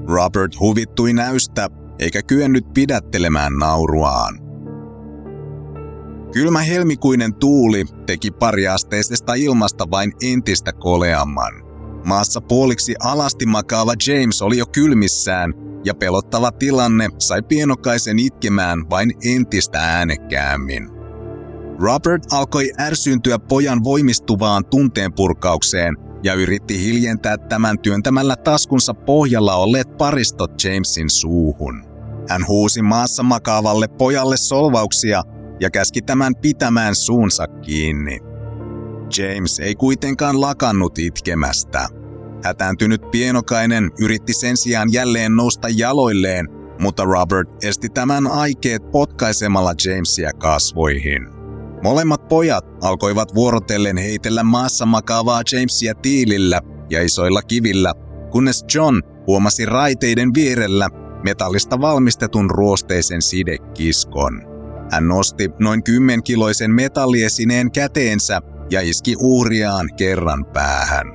Robert 0.08 0.60
huvittui 0.60 1.14
näystä 1.14 1.70
eikä 2.00 2.22
kyennyt 2.22 2.74
pidättelemään 2.74 3.54
nauruaan. 3.54 4.40
Kylmä 6.32 6.60
helmikuinen 6.60 7.34
tuuli 7.36 7.86
teki 8.06 8.32
pariasteisesta 8.32 9.34
ilmasta 9.34 9.92
vain 9.92 10.14
entistä 10.24 10.74
koleamman. 10.74 11.63
Maassa 12.06 12.42
puoliksi 12.42 12.96
alasti 13.00 13.46
makaava 13.46 13.94
James 14.08 14.42
oli 14.42 14.58
jo 14.58 14.66
kylmissään 14.66 15.54
ja 15.86 15.96
pelottava 15.96 16.52
tilanne 16.52 17.10
sai 17.20 17.42
pienokaisen 17.42 18.20
itkemään 18.20 18.90
vain 18.90 19.14
entistä 19.26 19.80
äänekkäämmin. 19.80 20.90
Robert 21.80 22.24
alkoi 22.32 22.72
ärsyyntyä 22.80 23.40
pojan 23.40 23.84
voimistuvaan 23.84 24.66
tunteenpurkaukseen 24.66 25.96
ja 26.24 26.34
yritti 26.34 26.80
hiljentää 26.80 27.38
tämän 27.38 27.80
työntämällä 27.80 28.36
taskunsa 28.36 28.94
pohjalla 28.94 29.56
olleet 29.56 29.98
paristot 29.98 30.64
Jamesin 30.64 31.10
suuhun. 31.10 31.84
Hän 32.30 32.48
huusi 32.48 32.82
maassa 32.82 33.24
makaavalle 33.24 33.88
pojalle 33.88 34.38
solvauksia 34.38 35.24
ja 35.60 35.70
käski 35.70 36.02
tämän 36.02 36.36
pitämään 36.36 36.96
suunsa 36.96 37.48
kiinni. 37.48 38.33
James 39.18 39.60
ei 39.60 39.76
kuitenkaan 39.76 40.42
lakannut 40.42 41.00
itkemästä. 41.00 41.88
Hätääntynyt 42.44 43.12
pienokainen 43.12 43.92
yritti 44.00 44.34
sen 44.34 44.58
sijaan 44.58 44.94
jälleen 44.94 45.36
nousta 45.36 45.68
jaloilleen, 45.76 46.48
mutta 46.80 47.04
Robert 47.04 47.64
esti 47.64 47.90
tämän 47.90 48.28
aikeet 48.28 48.92
potkaisemalla 48.92 49.74
Jamesia 49.86 50.32
kasvoihin. 50.34 51.28
Molemmat 51.84 52.28
pojat 52.28 52.66
alkoivat 52.82 53.36
vuorotellen 53.36 53.98
heitellä 53.98 54.44
maassa 54.44 54.86
makaavaa 54.86 55.42
Jamesia 55.52 55.96
tiilillä 55.96 56.62
ja 56.90 57.02
isoilla 57.02 57.42
kivillä, 57.42 57.94
kunnes 58.32 58.66
John 58.76 59.02
huomasi 59.28 59.66
raiteiden 59.66 60.34
vierellä 60.34 60.90
metallista 61.24 61.82
valmistetun 61.82 62.50
ruosteisen 62.52 63.22
sidekiskon. 63.22 64.42
Hän 64.92 65.08
nosti 65.08 65.50
noin 65.60 65.84
kymmenkiloisen 65.84 66.72
metalliesineen 66.72 67.72
käteensä 67.72 68.42
ja 68.74 68.82
iski 68.82 69.16
uhriaan 69.20 69.90
kerran 69.98 70.46
päähän. 70.46 71.08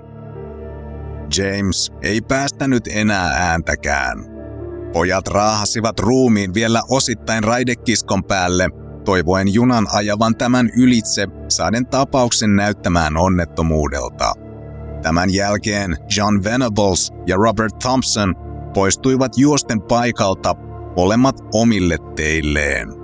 James 1.36 1.92
ei 2.02 2.20
päästänyt 2.20 2.88
enää 2.92 3.28
ääntäkään. 3.28 4.18
Pojat 4.92 5.28
raahasivat 5.28 5.98
ruumiin 5.98 6.54
vielä 6.54 6.82
osittain 6.90 7.44
raidekiskon 7.44 8.24
päälle, 8.24 8.68
toivoen 9.04 9.54
junan 9.54 9.86
ajavan 9.92 10.36
tämän 10.36 10.70
ylitse 10.76 11.26
saaden 11.48 11.86
tapauksen 11.86 12.56
näyttämään 12.56 13.16
onnettomuudelta. 13.16 14.32
Tämän 15.02 15.34
jälkeen 15.34 15.96
John 16.16 16.44
Venables 16.44 17.12
ja 17.26 17.36
Robert 17.36 17.78
Thompson 17.78 18.34
poistuivat 18.74 19.38
juosten 19.38 19.82
paikalta 19.82 20.54
molemmat 20.96 21.36
omille 21.54 21.96
teilleen. 22.16 22.97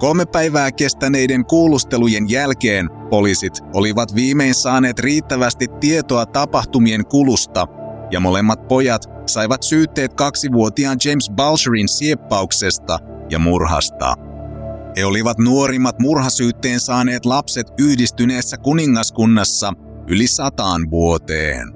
Kolme 0.00 0.26
päivää 0.26 0.72
kestäneiden 0.72 1.44
kuulustelujen 1.44 2.30
jälkeen 2.30 2.90
poliisit 3.10 3.52
olivat 3.74 4.14
viimein 4.14 4.54
saaneet 4.54 4.98
riittävästi 4.98 5.66
tietoa 5.80 6.26
tapahtumien 6.26 7.06
kulusta 7.06 7.66
ja 8.10 8.20
molemmat 8.20 8.68
pojat 8.68 9.02
saivat 9.26 9.62
syytteet 9.62 10.14
kaksivuotiaan 10.14 10.98
James 11.04 11.30
Balcherin 11.36 11.88
sieppauksesta 11.88 12.98
ja 13.30 13.38
murhasta. 13.38 14.14
He 14.96 15.04
olivat 15.04 15.38
nuorimmat 15.38 15.98
murhasyytteen 15.98 16.80
saaneet 16.80 17.24
lapset 17.24 17.66
yhdistyneessä 17.78 18.58
kuningaskunnassa 18.58 19.72
yli 20.08 20.26
sataan 20.26 20.90
vuoteen. 20.90 21.68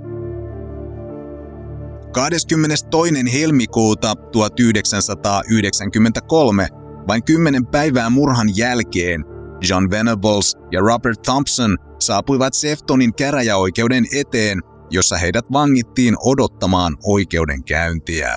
22. 2.13 2.87
helmikuuta 3.33 4.17
1993 4.17 6.84
vain 7.09 7.25
kymmenen 7.25 7.67
päivää 7.67 8.11
murhan 8.11 8.57
jälkeen 8.57 9.25
John 9.69 9.91
Venables 9.91 10.57
ja 10.73 10.81
Robert 10.81 11.23
Thompson 11.23 11.77
saapuivat 11.99 12.55
Seftonin 12.55 13.15
käräjäoikeuden 13.15 14.05
eteen, 14.15 14.61
jossa 14.91 15.17
heidät 15.17 15.45
vangittiin 15.53 16.15
odottamaan 16.25 16.97
oikeudenkäyntiä. 17.05 18.37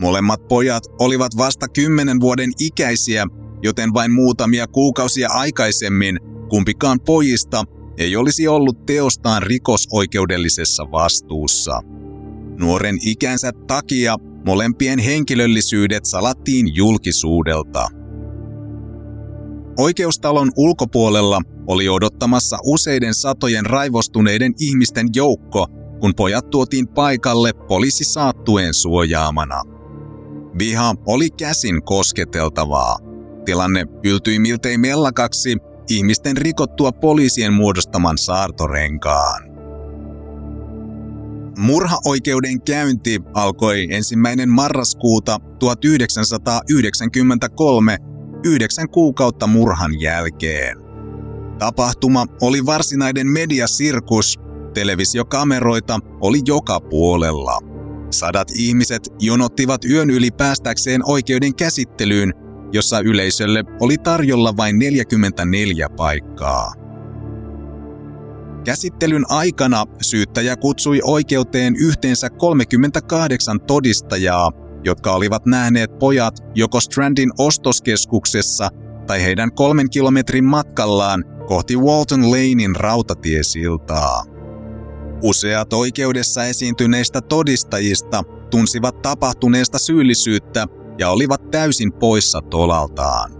Molemmat 0.00 0.48
pojat 0.48 0.84
olivat 1.00 1.36
vasta 1.36 1.68
kymmenen 1.68 2.20
vuoden 2.20 2.50
ikäisiä, 2.58 3.26
joten 3.62 3.94
vain 3.94 4.12
muutamia 4.12 4.66
kuukausia 4.66 5.28
aikaisemmin 5.30 6.18
kumpikaan 6.48 7.00
pojista 7.00 7.64
ei 7.98 8.16
olisi 8.16 8.48
ollut 8.48 8.86
teostaan 8.86 9.42
rikosoikeudellisessa 9.42 10.90
vastuussa. 10.92 11.80
Nuoren 12.58 12.96
ikänsä 13.02 13.52
takia 13.66 14.16
Molempien 14.46 14.98
henkilöllisyydet 14.98 16.04
salattiin 16.04 16.74
julkisuudelta. 16.74 17.88
Oikeustalon 19.78 20.52
ulkopuolella 20.56 21.40
oli 21.66 21.88
odottamassa 21.88 22.58
useiden 22.64 23.14
satojen 23.14 23.66
raivostuneiden 23.66 24.54
ihmisten 24.60 25.08
joukko, 25.14 25.66
kun 26.00 26.14
pojat 26.14 26.50
tuotiin 26.50 26.88
paikalle 26.88 27.52
poliisi 27.52 28.04
saattuen 28.04 28.74
suojaamana. 28.74 29.62
Viha 30.58 30.94
oli 31.06 31.30
käsin 31.30 31.82
kosketeltavaa. 31.82 32.98
Tilanne 33.44 33.86
yltyi 34.04 34.38
miltei 34.38 34.78
mellakaksi 34.78 35.56
ihmisten 35.90 36.36
rikottua 36.36 36.92
poliisien 36.92 37.52
muodostaman 37.52 38.18
saartorenkaan. 38.18 39.51
Murhaoikeuden 41.58 42.62
käynti 42.62 43.20
alkoi 43.34 43.86
ensimmäinen 43.90 44.48
marraskuuta 44.48 45.38
1993, 45.58 47.98
yhdeksän 48.44 48.88
kuukautta 48.88 49.46
murhan 49.46 50.00
jälkeen. 50.00 50.76
Tapahtuma 51.58 52.26
oli 52.40 52.66
varsinainen 52.66 53.26
mediasirkus, 53.26 54.38
televisiokameroita 54.74 55.98
oli 56.20 56.40
joka 56.46 56.80
puolella. 56.80 57.58
Sadat 58.10 58.48
ihmiset 58.54 59.02
jonottivat 59.18 59.84
yön 59.84 60.10
yli 60.10 60.30
päästäkseen 60.30 61.00
oikeuden 61.04 61.54
käsittelyyn, 61.54 62.32
jossa 62.72 63.00
yleisölle 63.00 63.64
oli 63.80 63.98
tarjolla 63.98 64.56
vain 64.56 64.78
44 64.78 65.88
paikkaa. 65.88 66.81
Käsittelyn 68.64 69.24
aikana 69.28 69.84
syyttäjä 70.02 70.56
kutsui 70.56 71.00
oikeuteen 71.04 71.76
yhteensä 71.76 72.30
38 72.30 73.60
todistajaa, 73.60 74.50
jotka 74.84 75.12
olivat 75.12 75.46
nähneet 75.46 75.98
pojat 75.98 76.34
joko 76.54 76.80
Strandin 76.80 77.30
ostoskeskuksessa 77.38 78.68
tai 79.06 79.22
heidän 79.22 79.54
kolmen 79.54 79.90
kilometrin 79.90 80.44
matkallaan 80.44 81.24
kohti 81.46 81.76
Walton 81.76 82.30
Lanein 82.30 82.76
rautatiesiltaa. 82.76 84.24
Useat 85.22 85.72
oikeudessa 85.72 86.44
esiintyneistä 86.44 87.20
todistajista 87.20 88.22
tunsivat 88.50 89.02
tapahtuneesta 89.02 89.78
syyllisyyttä 89.78 90.66
ja 90.98 91.10
olivat 91.10 91.50
täysin 91.50 91.92
poissa 91.92 92.40
tolaltaan. 92.50 93.32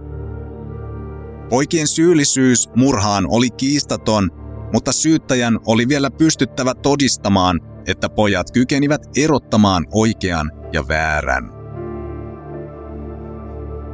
Poikien 1.49 1.87
syyllisyys 1.87 2.69
murhaan 2.75 3.25
oli 3.29 3.49
kiistaton 3.49 4.42
mutta 4.73 4.91
syyttäjän 4.91 5.59
oli 5.65 5.87
vielä 5.87 6.11
pystyttävä 6.11 6.73
todistamaan, 6.73 7.59
että 7.87 8.09
pojat 8.09 8.51
kykenivät 8.51 9.01
erottamaan 9.17 9.85
oikean 9.91 10.51
ja 10.73 10.87
väärän. 10.87 11.49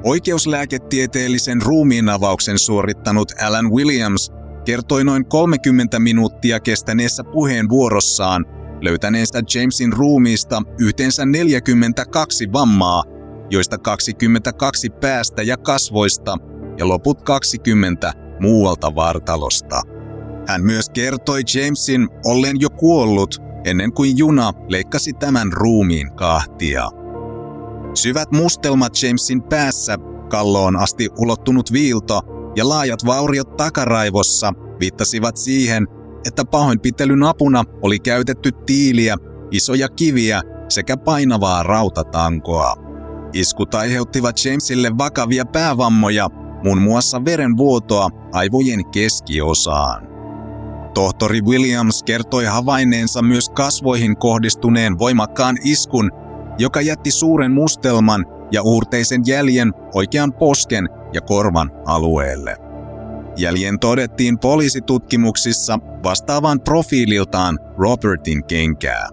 Oikeuslääketieteellisen 0.04 1.62
ruumiinavauksen 1.62 2.60
suorittanut 2.60 3.32
Alan 3.42 3.72
Williams 3.72 4.32
kertoi 4.66 5.04
noin 5.04 5.26
30 5.26 6.00
minuuttia 6.00 6.60
kestäneessä 6.60 7.24
puheenvuorossaan 7.24 8.46
löytäneensä 8.82 9.42
Jamesin 9.56 9.94
ruumiista 9.94 10.62
yhteensä 10.80 11.26
42 11.26 12.54
vammaa, 12.54 13.04
joista 13.50 13.78
22 13.78 14.90
päästä 14.90 15.42
ja 15.44 15.58
kasvoista 15.58 16.38
ja 16.78 16.88
loput 16.88 17.22
20 17.22 18.14
muualta 18.40 18.96
vartalosta. 18.96 19.82
Hän 20.50 20.64
myös 20.64 20.90
kertoi 20.90 21.42
Jamesin 21.56 22.10
ollen 22.26 22.60
jo 22.60 22.70
kuollut 22.70 23.42
ennen 23.66 23.94
kuin 23.94 24.18
juna 24.18 24.52
leikkasi 24.68 25.14
tämän 25.14 25.54
ruumiin 25.54 26.16
kahtia. 26.16 26.90
Syvät 27.94 28.32
mustelmat 28.32 28.94
Jamesin 29.04 29.42
päässä, 29.42 29.98
kalloon 30.30 30.76
asti 30.76 31.10
ulottunut 31.18 31.74
viilto 31.74 32.22
ja 32.56 32.70
laajat 32.70 33.06
vauriot 33.06 33.58
takaraivossa 33.58 34.54
viittasivat 34.80 35.38
siihen, 35.38 35.88
että 36.28 36.46
pahoinpitelyn 36.46 37.24
apuna 37.24 37.64
oli 37.82 38.00
käytetty 38.00 38.52
tiiliä, 38.52 39.16
isoja 39.52 39.90
kiviä 39.90 40.42
sekä 40.70 40.98
painavaa 40.98 41.64
rautatankoa. 41.64 42.74
Iskut 43.34 43.76
aiheuttivat 43.76 44.46
Jamesille 44.46 44.98
vakavia 44.98 45.46
päävammoja, 45.46 46.30
muun 46.64 46.82
muassa 46.82 47.26
verenvuotoa 47.26 48.10
aivojen 48.32 48.92
keskiosaan. 48.92 50.09
Tohtori 51.00 51.42
Williams 51.42 52.04
kertoi 52.04 52.46
havainneensa 52.46 53.22
myös 53.22 53.50
kasvoihin 53.50 54.18
kohdistuneen 54.18 55.00
voimakkaan 55.00 55.58
iskun, 55.64 56.12
joka 56.58 56.82
jätti 56.82 57.12
suuren 57.12 57.52
mustelman 57.52 58.26
ja 58.52 58.62
uurteisen 58.62 59.22
jäljen 59.28 59.74
oikean 59.94 60.34
posken 60.34 60.90
ja 61.14 61.22
korvan 61.22 61.72
alueelle. 61.86 62.58
Jäljen 63.38 63.80
todettiin 63.80 64.40
poliisitutkimuksissa 64.40 65.80
vastaavan 66.04 66.62
profiililtaan 66.62 67.60
Robertin 67.78 68.46
kenkää. 68.46 69.08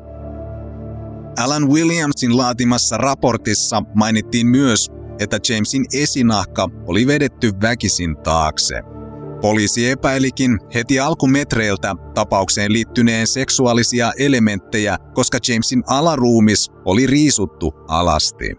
Alan 1.39 1.69
Williamsin 1.69 2.37
laatimassa 2.37 2.97
raportissa 2.97 3.83
mainittiin 3.95 4.47
myös, 4.47 4.91
että 5.21 5.39
Jamesin 5.49 5.85
esinahka 5.93 6.69
oli 6.87 7.07
vedetty 7.07 7.53
väkisin 7.63 8.17
taakse– 8.17 8.83
Poliisi 9.41 9.91
epäilikin 9.91 10.59
heti 10.75 11.01
alkumetreiltä 11.01 11.95
tapaukseen 12.15 12.73
liittyneen 12.73 13.27
seksuaalisia 13.27 14.13
elementtejä, 14.19 14.99
koska 15.15 15.39
Jamesin 15.49 15.83
alaruumis 15.87 16.71
oli 16.85 17.07
riisuttu 17.07 17.75
alasti. 17.89 18.53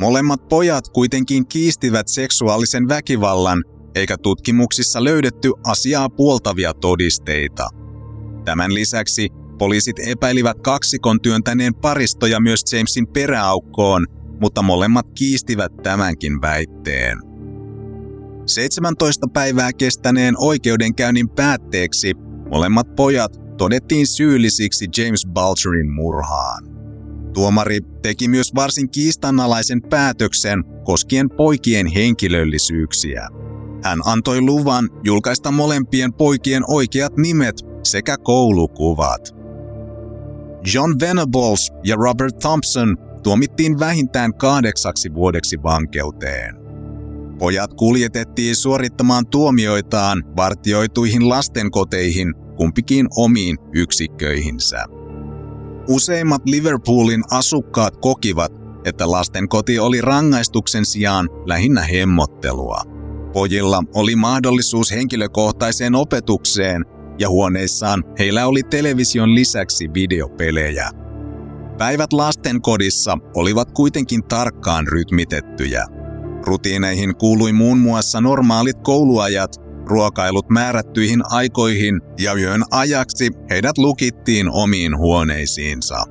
Molemmat 0.00 0.48
pojat 0.48 0.88
kuitenkin 0.88 1.46
kiistivät 1.46 2.08
seksuaalisen 2.08 2.88
väkivallan, 2.88 3.64
eikä 3.94 4.16
tutkimuksissa 4.22 5.04
löydetty 5.04 5.52
asiaa 5.66 6.08
puoltavia 6.08 6.74
todisteita. 6.74 7.68
Tämän 8.44 8.74
lisäksi 8.74 9.28
poliisit 9.58 9.96
epäilivät 10.06 10.60
kaksikon 10.60 11.20
työntäneen 11.20 11.74
paristoja 11.74 12.40
myös 12.40 12.60
Jamesin 12.72 13.06
peräaukkoon, 13.06 14.06
mutta 14.40 14.62
molemmat 14.62 15.06
kiistivät 15.14 15.72
tämänkin 15.82 16.40
väitteen. 16.42 17.29
17 18.54 19.26
päivää 19.32 19.72
kestäneen 19.72 20.34
oikeudenkäynnin 20.38 21.28
päätteeksi 21.28 22.14
molemmat 22.50 22.96
pojat 22.96 23.32
todettiin 23.58 24.06
syyllisiksi 24.06 24.88
James 24.96 25.26
Balcherin 25.26 25.92
murhaan. 25.92 26.64
Tuomari 27.34 27.80
teki 28.02 28.28
myös 28.28 28.54
varsin 28.54 28.90
kiistanalaisen 28.90 29.82
päätöksen 29.82 30.64
koskien 30.84 31.30
poikien 31.30 31.86
henkilöllisyyksiä. 31.86 33.28
Hän 33.84 33.98
antoi 34.04 34.40
luvan 34.40 34.90
julkaista 35.04 35.50
molempien 35.50 36.12
poikien 36.12 36.62
oikeat 36.66 37.16
nimet 37.16 37.56
sekä 37.82 38.16
koulukuvat. 38.18 39.34
John 40.74 40.94
Venables 41.00 41.72
ja 41.84 41.96
Robert 41.96 42.38
Thompson 42.38 42.96
tuomittiin 43.22 43.80
vähintään 43.80 44.34
kahdeksaksi 44.34 45.14
vuodeksi 45.14 45.62
vankeuteen. 45.62 46.59
Pojat 47.40 47.74
kuljetettiin 47.74 48.56
suorittamaan 48.56 49.26
tuomioitaan 49.26 50.24
vartioituihin 50.36 51.28
lastenkoteihin 51.28 52.34
kumpikin 52.56 53.06
omiin 53.16 53.56
yksikköihinsä. 53.74 54.84
Useimmat 55.88 56.42
Liverpoolin 56.46 57.24
asukkaat 57.30 57.96
kokivat, 57.96 58.52
että 58.84 59.10
lastenkoti 59.10 59.78
oli 59.78 60.00
rangaistuksen 60.00 60.86
sijaan 60.86 61.28
lähinnä 61.46 61.82
hemmottelua. 61.82 62.82
Pojilla 63.32 63.82
oli 63.94 64.16
mahdollisuus 64.16 64.90
henkilökohtaiseen 64.90 65.94
opetukseen 65.94 66.84
ja 67.18 67.28
huoneissaan 67.28 68.04
heillä 68.18 68.46
oli 68.46 68.62
television 68.62 69.34
lisäksi 69.34 69.88
videopelejä. 69.94 70.90
Päivät 71.78 72.12
lastenkodissa 72.12 73.18
olivat 73.34 73.70
kuitenkin 73.70 74.24
tarkkaan 74.24 74.86
rytmitettyjä. 74.86 75.99
Rutiineihin 76.46 77.16
kuului 77.16 77.52
muun 77.52 77.78
muassa 77.78 78.20
normaalit 78.20 78.76
kouluajat, 78.82 79.56
ruokailut 79.86 80.50
määrättyihin 80.50 81.22
aikoihin 81.30 82.00
ja 82.18 82.34
yön 82.34 82.62
ajaksi 82.70 83.30
heidät 83.50 83.78
lukittiin 83.78 84.50
omiin 84.50 84.98
huoneisiinsa. 84.98 86.04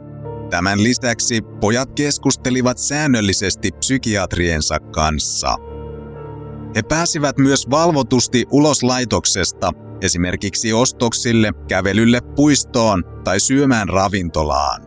Tämän 0.50 0.84
lisäksi 0.84 1.42
pojat 1.42 1.92
keskustelivat 1.92 2.78
säännöllisesti 2.78 3.72
psykiatriensa 3.72 4.80
kanssa. 4.80 5.56
He 6.76 6.82
pääsivät 6.84 7.38
myös 7.38 7.70
valvotusti 7.70 8.46
ulos 8.52 8.84
laitoksesta, 8.84 9.72
esimerkiksi 10.02 10.74
ostoksille, 10.74 11.54
kävelylle 11.68 12.22
puistoon 12.36 13.04
tai 13.24 13.40
syömään 13.40 13.90
ravintolaan. 13.90 14.82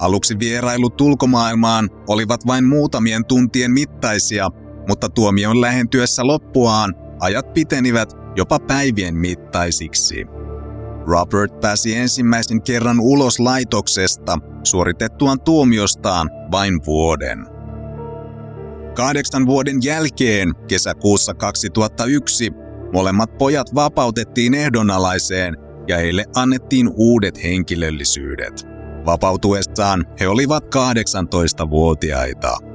Aluksi 0.00 0.38
vierailut 0.38 1.00
ulkomaailmaan 1.00 1.90
olivat 2.08 2.46
vain 2.46 2.64
muutamien 2.64 3.24
tuntien 3.24 3.70
mittaisia, 3.70 4.48
mutta 4.88 5.08
tuomion 5.08 5.60
lähentyessä 5.60 6.26
loppuaan 6.26 6.94
ajat 7.20 7.52
pitenivät 7.52 8.12
jopa 8.36 8.58
päivien 8.58 9.16
mittaisiksi. 9.16 10.26
Robert 11.06 11.60
pääsi 11.60 11.96
ensimmäisen 11.96 12.62
kerran 12.62 13.00
ulos 13.00 13.40
laitoksesta 13.40 14.38
suoritettuaan 14.62 15.40
tuomiostaan 15.40 16.30
vain 16.52 16.80
vuoden. 16.86 17.46
Kahdeksan 18.94 19.46
vuoden 19.46 19.76
jälkeen 19.84 20.52
kesäkuussa 20.68 21.34
2001 21.34 22.50
molemmat 22.92 23.38
pojat 23.38 23.74
vapautettiin 23.74 24.54
ehdonalaiseen 24.54 25.56
ja 25.88 25.96
heille 25.96 26.24
annettiin 26.36 26.90
uudet 26.96 27.42
henkilöllisyydet. 27.42 28.66
Vapautuessaan 29.06 30.06
he 30.20 30.28
olivat 30.28 30.64
18-vuotiaita. 30.64 32.73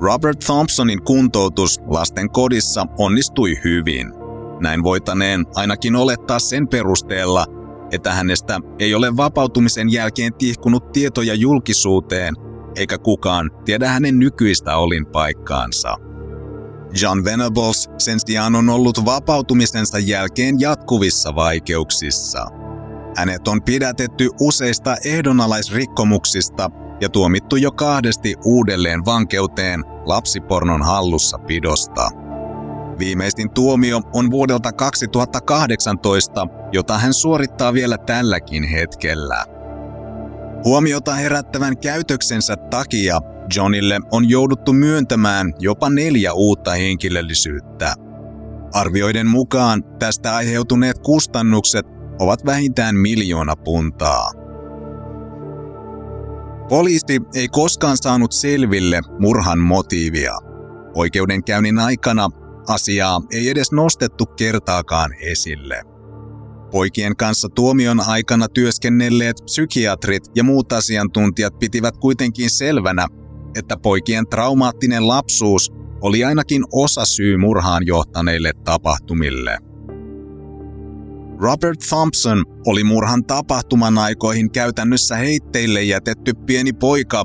Robert 0.00 0.38
Thompsonin 0.38 1.02
kuntoutus 1.02 1.80
lasten 1.86 2.30
kodissa 2.30 2.86
onnistui 2.98 3.60
hyvin. 3.64 4.12
Näin 4.60 4.82
voitaneen 4.82 5.46
ainakin 5.54 5.96
olettaa 5.96 6.38
sen 6.38 6.68
perusteella, 6.68 7.46
että 7.92 8.12
hänestä 8.12 8.60
ei 8.78 8.94
ole 8.94 9.16
vapautumisen 9.16 9.92
jälkeen 9.92 10.34
tihkunut 10.34 10.92
tietoja 10.92 11.34
julkisuuteen, 11.34 12.34
eikä 12.76 12.98
kukaan 12.98 13.50
tiedä 13.64 13.88
hänen 13.88 14.18
nykyistä 14.18 14.76
olinpaikkaansa. 14.76 15.96
John 17.02 17.24
Venables 17.24 17.90
sen 17.98 18.20
sijaan 18.26 18.54
on 18.54 18.68
ollut 18.68 19.04
vapautumisensa 19.04 19.98
jälkeen 19.98 20.60
jatkuvissa 20.60 21.34
vaikeuksissa. 21.34 22.46
Hänet 23.16 23.48
on 23.48 23.62
pidätetty 23.62 24.28
useista 24.40 24.96
ehdonalaisrikkomuksista 25.04 26.70
ja 27.00 27.08
tuomittu 27.08 27.56
jo 27.56 27.72
kahdesti 27.72 28.34
uudelleen 28.44 29.04
vankeuteen 29.04 29.84
lapsipornon 30.04 30.82
hallussa 30.82 31.38
pidosta. 31.38 32.08
Viimeisin 32.98 33.50
tuomio 33.50 34.00
on 34.14 34.30
vuodelta 34.30 34.72
2018, 34.72 36.46
jota 36.72 36.98
hän 36.98 37.14
suorittaa 37.14 37.72
vielä 37.72 37.98
tälläkin 37.98 38.64
hetkellä. 38.64 39.44
Huomiota 40.64 41.14
herättävän 41.14 41.78
käytöksensä 41.78 42.56
takia 42.56 43.20
Johnille 43.56 44.00
on 44.12 44.28
jouduttu 44.28 44.72
myöntämään 44.72 45.52
jopa 45.58 45.90
neljä 45.90 46.32
uutta 46.32 46.70
henkilöllisyyttä. 46.70 47.94
Arvioiden 48.74 49.26
mukaan 49.26 49.84
tästä 49.98 50.36
aiheutuneet 50.36 50.98
kustannukset 50.98 51.86
ovat 52.18 52.46
vähintään 52.46 52.96
miljoona 52.96 53.56
puntaa. 53.56 54.37
Poliisi 56.68 57.20
ei 57.34 57.48
koskaan 57.48 57.96
saanut 57.96 58.32
selville 58.32 59.00
murhan 59.18 59.58
motiivia. 59.58 60.32
Oikeudenkäynnin 60.94 61.78
aikana 61.78 62.28
asiaa 62.68 63.20
ei 63.32 63.48
edes 63.48 63.72
nostettu 63.72 64.26
kertaakaan 64.26 65.10
esille. 65.20 65.82
Poikien 66.70 67.16
kanssa 67.16 67.48
tuomion 67.48 68.00
aikana 68.00 68.48
työskennelleet 68.48 69.36
psykiatrit 69.44 70.24
ja 70.34 70.44
muut 70.44 70.72
asiantuntijat 70.72 71.58
pitivät 71.58 71.96
kuitenkin 71.96 72.50
selvänä, 72.50 73.06
että 73.56 73.76
poikien 73.76 74.28
traumaattinen 74.28 75.08
lapsuus 75.08 75.72
oli 76.00 76.24
ainakin 76.24 76.64
osa 76.72 77.04
syy 77.04 77.36
murhaan 77.36 77.86
johtaneille 77.86 78.52
tapahtumille. 78.64 79.67
Robert 81.40 81.78
Thompson 81.88 82.44
oli 82.66 82.84
murhan 82.84 83.24
tapahtuman 83.24 83.98
aikoihin 83.98 84.50
käytännössä 84.50 85.16
heitteille 85.16 85.82
jätetty 85.82 86.32
pieni 86.46 86.72
poika, 86.72 87.24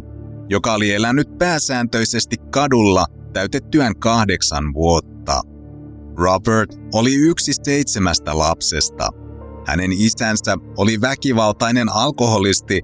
joka 0.49 0.73
oli 0.73 0.93
elänyt 0.93 1.37
pääsääntöisesti 1.37 2.35
kadulla 2.51 3.05
täytettyään 3.33 3.99
kahdeksan 3.99 4.73
vuotta. 4.73 5.41
Robert 6.17 6.69
oli 6.93 7.15
yksi 7.15 7.51
seitsemästä 7.63 8.37
lapsesta. 8.37 9.09
Hänen 9.67 9.91
isänsä 9.91 10.57
oli 10.77 11.01
väkivaltainen 11.01 11.89
alkoholisti, 11.89 12.81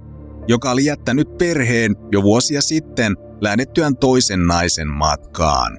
joka 0.48 0.72
oli 0.72 0.86
jättänyt 0.86 1.38
perheen 1.38 1.96
jo 2.12 2.24
vuosia 2.24 2.62
sitten 2.62 3.16
lähdettyään 3.42 3.98
toisen 3.98 4.48
naisen 4.48 4.88
matkaan. 4.88 5.78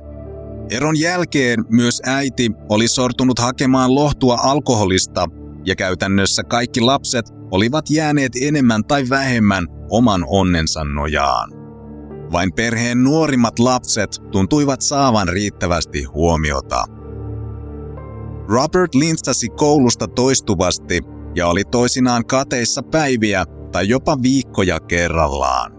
Eron 0.71 1.01
jälkeen 1.01 1.65
myös 1.71 2.03
äiti 2.07 2.51
oli 2.69 2.89
sortunut 2.89 3.39
hakemaan 3.39 3.95
lohtua 3.95 4.39
alkoholista 4.43 5.29
ja 5.67 5.77
käytännössä 5.77 6.43
kaikki 6.45 6.81
lapset 6.81 7.27
olivat 7.51 7.91
jääneet 7.91 8.33
enemmän 8.41 8.85
tai 8.85 9.05
vähemmän 9.11 9.67
oman 9.91 10.25
onnensa 10.29 10.85
nojaan. 10.85 11.51
Vain 12.33 12.53
perheen 12.53 13.05
nuorimmat 13.05 13.59
lapset 13.59 14.11
tuntuivat 14.33 14.81
saavan 14.81 15.29
riittävästi 15.29 16.05
huomiota. 16.05 16.85
Robert 18.49 18.95
lintsasi 18.95 19.49
koulusta 19.49 20.09
toistuvasti 20.09 21.01
ja 21.35 21.49
oli 21.49 21.65
toisinaan 21.65 22.27
kateissa 22.27 22.83
päiviä 22.83 23.45
tai 23.73 23.89
jopa 23.89 24.23
viikkoja 24.23 24.81
kerrallaan. 24.81 25.73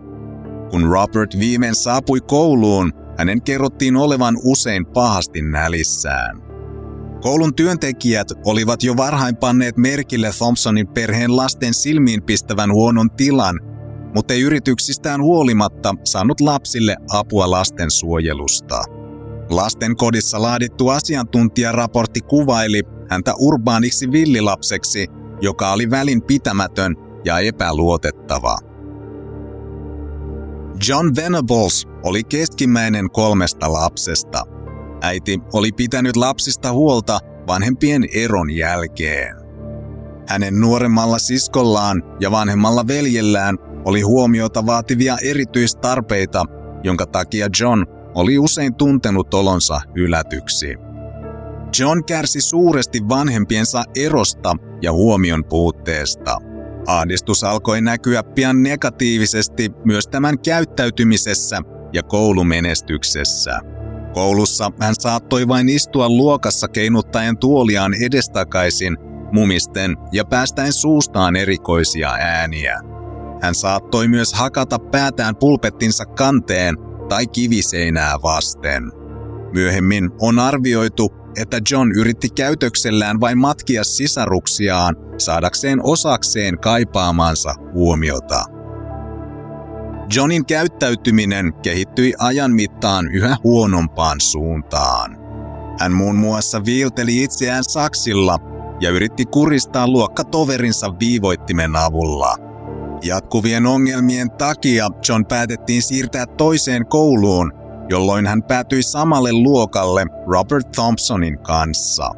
Kun 0.69 0.83
Robert 0.83 1.39
viimein 1.39 1.75
saapui 1.75 2.19
kouluun, 2.21 2.93
hänen 3.17 3.41
kerrottiin 3.41 3.95
olevan 3.95 4.37
usein 4.43 4.85
pahasti 4.85 5.41
nälissään. 5.41 6.50
Koulun 7.21 7.55
työntekijät 7.55 8.27
olivat 8.45 8.83
jo 8.83 8.97
varhain 8.97 9.35
panneet 9.35 9.77
merkille 9.77 10.31
Thompsonin 10.37 10.87
perheen 10.87 11.35
lasten 11.35 11.73
silmiin 11.73 12.23
pistävän 12.23 12.71
huonon 12.71 13.11
tilan, 13.11 13.59
mutta 14.15 14.33
ei 14.33 14.41
yrityksistään 14.41 15.21
huolimatta 15.21 15.95
saanut 16.03 16.41
lapsille 16.41 16.95
apua 17.13 17.51
lastensuojelusta. 17.51 18.83
Lasten 19.49 19.95
kodissa 19.95 20.41
laadittu 20.41 20.89
asiantuntijaraportti 20.89 22.21
kuvaili 22.21 22.83
häntä 23.09 23.33
urbaaniksi 23.39 24.11
villilapseksi, 24.11 25.07
joka 25.41 25.71
oli 25.71 25.89
välinpitämätön 25.89 26.95
ja 27.25 27.39
epäluotettava. 27.39 28.57
John 30.87 31.11
Venables 31.15 31.87
oli 32.03 32.23
keskimmäinen 32.23 33.11
kolmesta 33.11 33.73
lapsesta. 33.73 34.43
Äiti 35.01 35.39
oli 35.53 35.71
pitänyt 35.71 36.15
lapsista 36.15 36.71
huolta 36.71 37.19
vanhempien 37.47 38.05
eron 38.13 38.51
jälkeen. 38.51 39.35
Hänen 40.27 40.61
nuoremmalla 40.61 41.19
siskollaan 41.19 42.03
ja 42.19 42.31
vanhemmalla 42.31 42.87
veljellään 42.87 43.57
oli 43.85 44.01
huomiota 44.01 44.65
vaativia 44.65 45.17
erityistarpeita, 45.23 46.45
jonka 46.83 47.05
takia 47.05 47.47
John 47.59 47.85
oli 48.15 48.39
usein 48.39 48.75
tuntenut 48.75 49.33
olonsa 49.33 49.81
ylätyksi. 49.95 50.75
John 51.79 52.03
kärsi 52.07 52.41
suuresti 52.41 53.09
vanhempiensa 53.09 53.83
erosta 53.95 54.55
ja 54.81 54.91
huomion 54.91 55.43
puutteesta. 55.45 56.37
Ahdistus 56.87 57.43
alkoi 57.43 57.81
näkyä 57.81 58.23
pian 58.23 58.63
negatiivisesti 58.63 59.71
myös 59.85 60.07
tämän 60.07 60.39
käyttäytymisessä 60.39 61.61
ja 61.93 62.03
koulumenestyksessä. 62.03 63.59
Koulussa 64.13 64.71
hän 64.79 64.95
saattoi 64.99 65.47
vain 65.47 65.69
istua 65.69 66.09
luokassa 66.09 66.67
keinuttaen 66.67 67.37
tuoliaan 67.37 67.93
edestakaisin 67.93 68.97
mumisten 69.31 69.97
ja 70.11 70.25
päästäen 70.25 70.73
suustaan 70.73 71.35
erikoisia 71.35 72.09
ääniä. 72.09 72.79
Hän 73.41 73.55
saattoi 73.55 74.07
myös 74.07 74.33
hakata 74.33 74.79
päätään 74.79 75.35
pulpettinsa 75.35 76.05
kanteen 76.05 76.75
tai 77.09 77.27
kiviseinää 77.27 78.15
vasten. 78.23 78.91
Myöhemmin 79.53 80.09
on 80.19 80.39
arvioitu, 80.39 81.13
että 81.37 81.61
John 81.71 81.91
yritti 81.91 82.29
käytöksellään 82.29 83.19
vain 83.19 83.37
matkia 83.37 83.83
sisaruksiaan 83.83 84.95
saadakseen 85.17 85.79
osakseen 85.83 86.59
kaipaamansa 86.59 87.53
huomiota. 87.73 88.60
Johnin 90.15 90.45
käyttäytyminen 90.45 91.53
kehittyi 91.53 92.13
ajan 92.19 92.51
mittaan 92.51 93.07
yhä 93.07 93.37
huonompaan 93.43 94.21
suuntaan. 94.21 95.17
Hän 95.79 95.91
muun 95.91 96.15
muassa 96.15 96.65
viilteli 96.65 97.23
itseään 97.23 97.63
saksilla 97.63 98.37
ja 98.81 98.89
yritti 98.89 99.25
kuristaa 99.25 99.87
luokkatoverinsa 99.87 100.99
viivoittimen 100.99 101.75
avulla. 101.75 102.37
Jatkuvien 103.03 103.65
ongelmien 103.65 104.31
takia 104.31 104.89
John 105.09 105.25
päätettiin 105.25 105.81
siirtää 105.81 106.25
toiseen 106.25 106.85
kouluun, 106.85 107.53
jolloin 107.89 108.27
hän 108.27 108.43
päätyi 108.43 108.83
samalle 108.83 109.33
luokalle 109.33 110.05
Robert 110.27 110.71
Thompsonin 110.71 111.39
kanssa. 111.39 112.11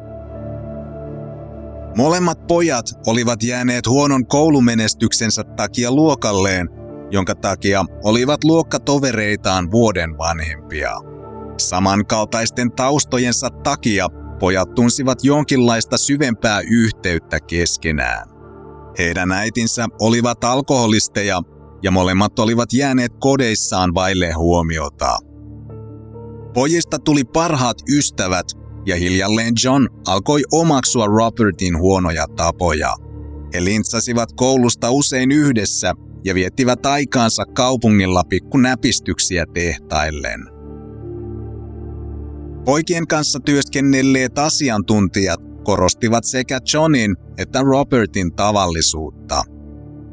Molemmat 1.96 2.46
pojat 2.46 2.86
olivat 3.06 3.42
jääneet 3.42 3.86
huonon 3.86 4.26
koulumenestyksensä 4.26 5.44
takia 5.44 5.92
luokalleen, 5.92 6.68
jonka 7.10 7.34
takia 7.34 7.84
olivat 8.04 8.44
luokkatovereitaan 8.44 9.70
vuoden 9.70 10.18
vanhempia. 10.18 10.90
Samankaltaisten 11.58 12.72
taustojensa 12.72 13.50
takia 13.50 14.06
pojat 14.38 14.74
tunsivat 14.74 15.24
jonkinlaista 15.24 15.98
syvempää 15.98 16.60
yhteyttä 16.70 17.40
keskenään. 17.40 18.28
Heidän 18.98 19.32
äitinsä 19.32 19.86
olivat 20.00 20.44
alkoholisteja 20.44 21.42
ja 21.82 21.90
molemmat 21.90 22.38
olivat 22.38 22.72
jääneet 22.72 23.12
kodeissaan 23.20 23.94
vaille 23.94 24.32
huomiota. 24.32 25.18
Pojista 26.54 26.98
tuli 26.98 27.24
parhaat 27.24 27.76
ystävät 27.88 28.46
ja 28.86 28.96
hiljalleen 28.96 29.54
John 29.64 29.86
alkoi 30.06 30.42
omaksua 30.52 31.06
Robertin 31.06 31.78
huonoja 31.78 32.26
tapoja. 32.36 32.94
He 33.54 33.64
lintsasivat 33.64 34.28
koulusta 34.36 34.90
usein 34.90 35.32
yhdessä 35.32 35.94
ja 36.24 36.34
viettivät 36.34 36.86
aikaansa 36.86 37.44
kaupungilla 37.44 38.22
pikku 38.28 38.58
näpistyksiä 38.58 39.44
tehtaillen. 39.54 40.40
Poikien 42.64 43.06
kanssa 43.06 43.40
työskennelleet 43.40 44.38
asiantuntijat 44.38 45.40
korostivat 45.64 46.24
sekä 46.24 46.60
Johnin 46.72 47.16
että 47.38 47.62
Robertin 47.62 48.32
tavallisuutta. 48.32 49.42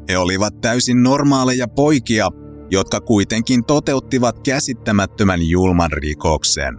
He 0.08 0.18
olivat 0.18 0.60
täysin 0.60 1.02
normaaleja 1.02 1.68
poikia, 1.68 2.28
jotka 2.70 3.00
kuitenkin 3.00 3.64
toteuttivat 3.64 4.40
käsittämättömän 4.44 5.48
julman 5.48 5.92
rikoksen. 5.92 6.78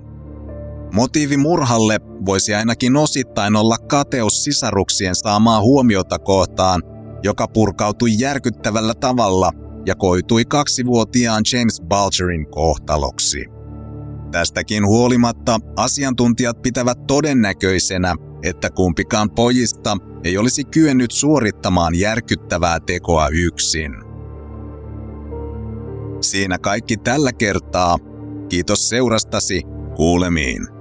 Motiivi 0.94 1.38
murhalle 1.38 2.00
voisi 2.26 2.54
ainakin 2.54 2.98
osittain 2.98 3.56
olla 3.56 3.78
kateus 3.78 4.44
sisaruksien 4.44 5.16
saamaa 5.16 5.62
huomiota 5.62 6.20
kohtaan, 6.20 6.82
joka 7.24 7.48
purkautui 7.48 8.20
järkyttävällä 8.20 8.94
tavalla 8.94 9.52
ja 9.86 9.96
koitui 9.96 10.46
kaksivuotiaan 10.46 11.44
James 11.54 11.82
Bulgerin 11.82 12.48
kohtaloksi. 12.52 13.46
Tästäkin 14.32 14.88
huolimatta 14.88 15.60
asiantuntijat 15.76 16.62
pitävät 16.62 17.08
todennäköisenä, 17.08 18.16
että 18.44 18.70
kumpikaan 18.70 19.32
pojista 19.32 19.98
ei 20.24 20.38
olisi 20.38 20.64
kyennyt 20.64 21.12
suorittamaan 21.12 21.96
järkyttävää 21.96 22.80
tekoa 22.80 23.28
yksin. 23.28 23.92
Siinä 26.22 26.58
kaikki 26.58 26.98
tällä 26.98 27.34
kertaa. 27.34 27.98
Kiitos 28.50 28.90
seurastasi. 28.90 29.62
Kuulemiin. 29.96 30.73